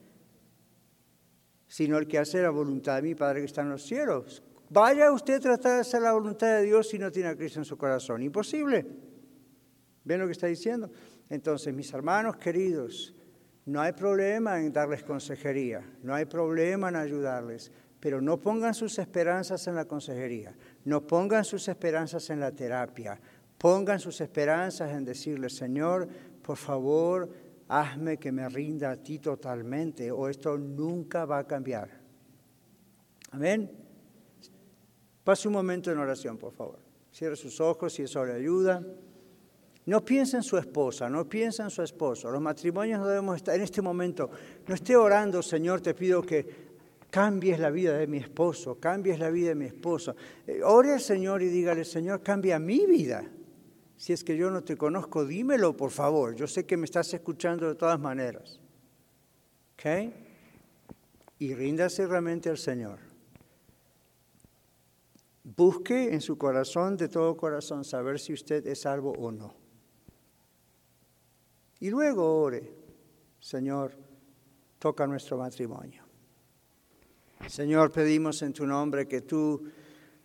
[1.67, 4.45] Sino el que hace la voluntad de mi Padre que está en los cielos.
[4.75, 7.61] Vaya usted a tratar de hacer la voluntad de Dios si no tiene a Cristo
[7.61, 8.25] en su corazón.
[8.25, 8.85] Imposible.
[10.03, 10.91] ¿Ven lo que está diciendo?
[11.31, 13.15] Entonces, mis hermanos queridos,
[13.67, 17.71] no hay problema en darles consejería, no hay problema en ayudarles,
[18.01, 23.21] pero no pongan sus esperanzas en la consejería, no pongan sus esperanzas en la terapia,
[23.57, 26.09] pongan sus esperanzas en decirle, Señor,
[26.43, 27.31] por favor,
[27.69, 31.91] hazme que me rinda a ti totalmente o esto nunca va a cambiar.
[33.31, 33.84] Amén.
[35.25, 36.79] Pase un momento en oración, por favor.
[37.11, 38.83] Cierre sus ojos si eso le ayuda.
[39.87, 42.31] No piensa en su esposa, no piensa en su esposo.
[42.31, 44.31] Los matrimonios no debemos estar en este momento.
[44.67, 46.65] No esté orando, Señor, te pido que
[47.11, 50.15] cambies la vida de mi esposo, cambies la vida de mi esposa.
[50.47, 53.25] Eh, ore al Señor y dígale, Señor, cambia mi vida.
[53.97, 56.35] Si es que yo no te conozco, dímelo, por favor.
[56.35, 58.59] Yo sé que me estás escuchando de todas maneras.
[59.75, 60.13] ¿Ok?
[61.39, 63.04] Y ríndase realmente al Señor.
[65.45, 69.55] Busque en su corazón, de todo corazón, saber si usted es salvo o no.
[71.81, 72.75] Y luego ore,
[73.39, 73.93] Señor,
[74.79, 76.03] toca nuestro matrimonio.
[77.47, 79.63] Señor, pedimos en tu nombre que tú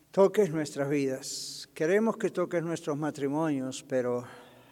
[0.09, 1.69] toques nuestras vidas.
[1.73, 4.23] Queremos que toques nuestros matrimonios, pero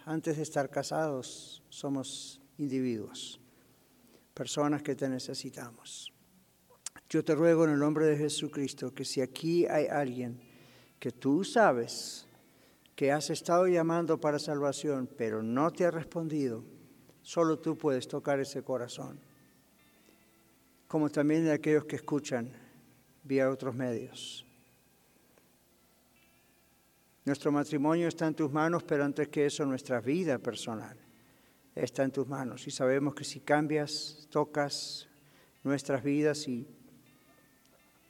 [0.05, 3.41] antes de estar casados somos individuos,
[4.33, 6.13] personas que te necesitamos.
[7.09, 10.39] Yo te ruego en el nombre de Jesucristo que si aquí hay alguien
[10.99, 12.27] que tú sabes
[12.95, 16.63] que has estado llamando para salvación, pero no te ha respondido,
[17.27, 19.19] Solo tú puedes tocar ese corazón,
[20.87, 22.49] como también de aquellos que escuchan
[23.21, 24.45] vía otros medios.
[27.25, 30.97] Nuestro matrimonio está en tus manos, pero antes que eso nuestra vida personal
[31.75, 32.65] está en tus manos.
[32.65, 35.09] Y sabemos que si cambias, tocas
[35.65, 36.65] nuestras vidas y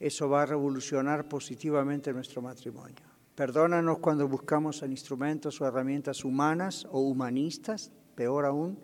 [0.00, 2.96] eso va a revolucionar positivamente nuestro matrimonio.
[3.34, 8.78] Perdónanos cuando buscamos instrumentos o herramientas humanas o humanistas, peor aún,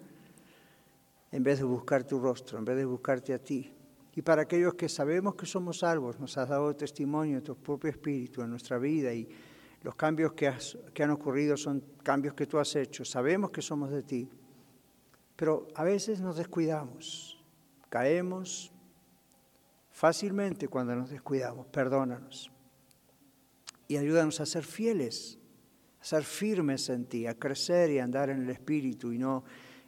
[1.33, 3.73] en vez de buscar tu rostro, en vez de buscarte a ti.
[4.15, 7.91] Y para aquellos que sabemos que somos salvos, nos has dado testimonio de tu propio
[7.91, 9.29] espíritu en nuestra vida y
[9.83, 13.05] los cambios que han ocurrido son cambios que tú has hecho.
[13.05, 14.29] Sabemos que somos de ti,
[15.35, 17.43] pero a veces nos descuidamos,
[17.89, 18.74] caemos
[19.95, 21.69] fácilmente cuando nos descuidamos.
[21.69, 22.51] Perdónanos
[23.87, 25.39] y ayúdanos a ser fieles,
[26.01, 29.45] a ser firmes en ti, a crecer y andar en el Espíritu y no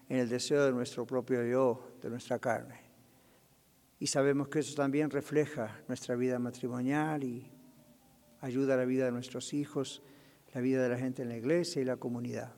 [0.09, 2.81] en el deseo de nuestro propio yo, de nuestra carne.
[3.99, 7.51] Y sabemos que eso también refleja nuestra vida matrimonial y
[8.41, 10.03] ayuda a la vida de nuestros hijos,
[10.55, 12.55] la vida de la gente en la iglesia y la comunidad.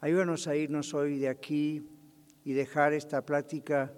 [0.00, 1.84] Ayúdanos a irnos hoy de aquí
[2.44, 3.92] y dejar esta plática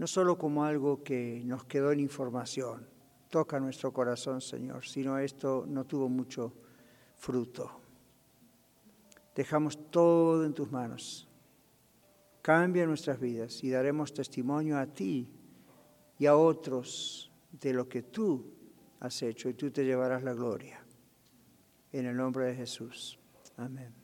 [0.00, 2.88] no solo como algo que nos quedó en información,
[3.28, 6.54] toca nuestro corazón, Señor, sino esto no tuvo mucho
[7.18, 7.70] fruto.
[9.36, 11.28] Dejamos todo en tus manos.
[12.40, 15.28] Cambia nuestras vidas y daremos testimonio a ti
[16.18, 18.54] y a otros de lo que tú
[19.00, 20.82] has hecho y tú te llevarás la gloria.
[21.92, 23.18] En el nombre de Jesús.
[23.58, 23.99] Amén.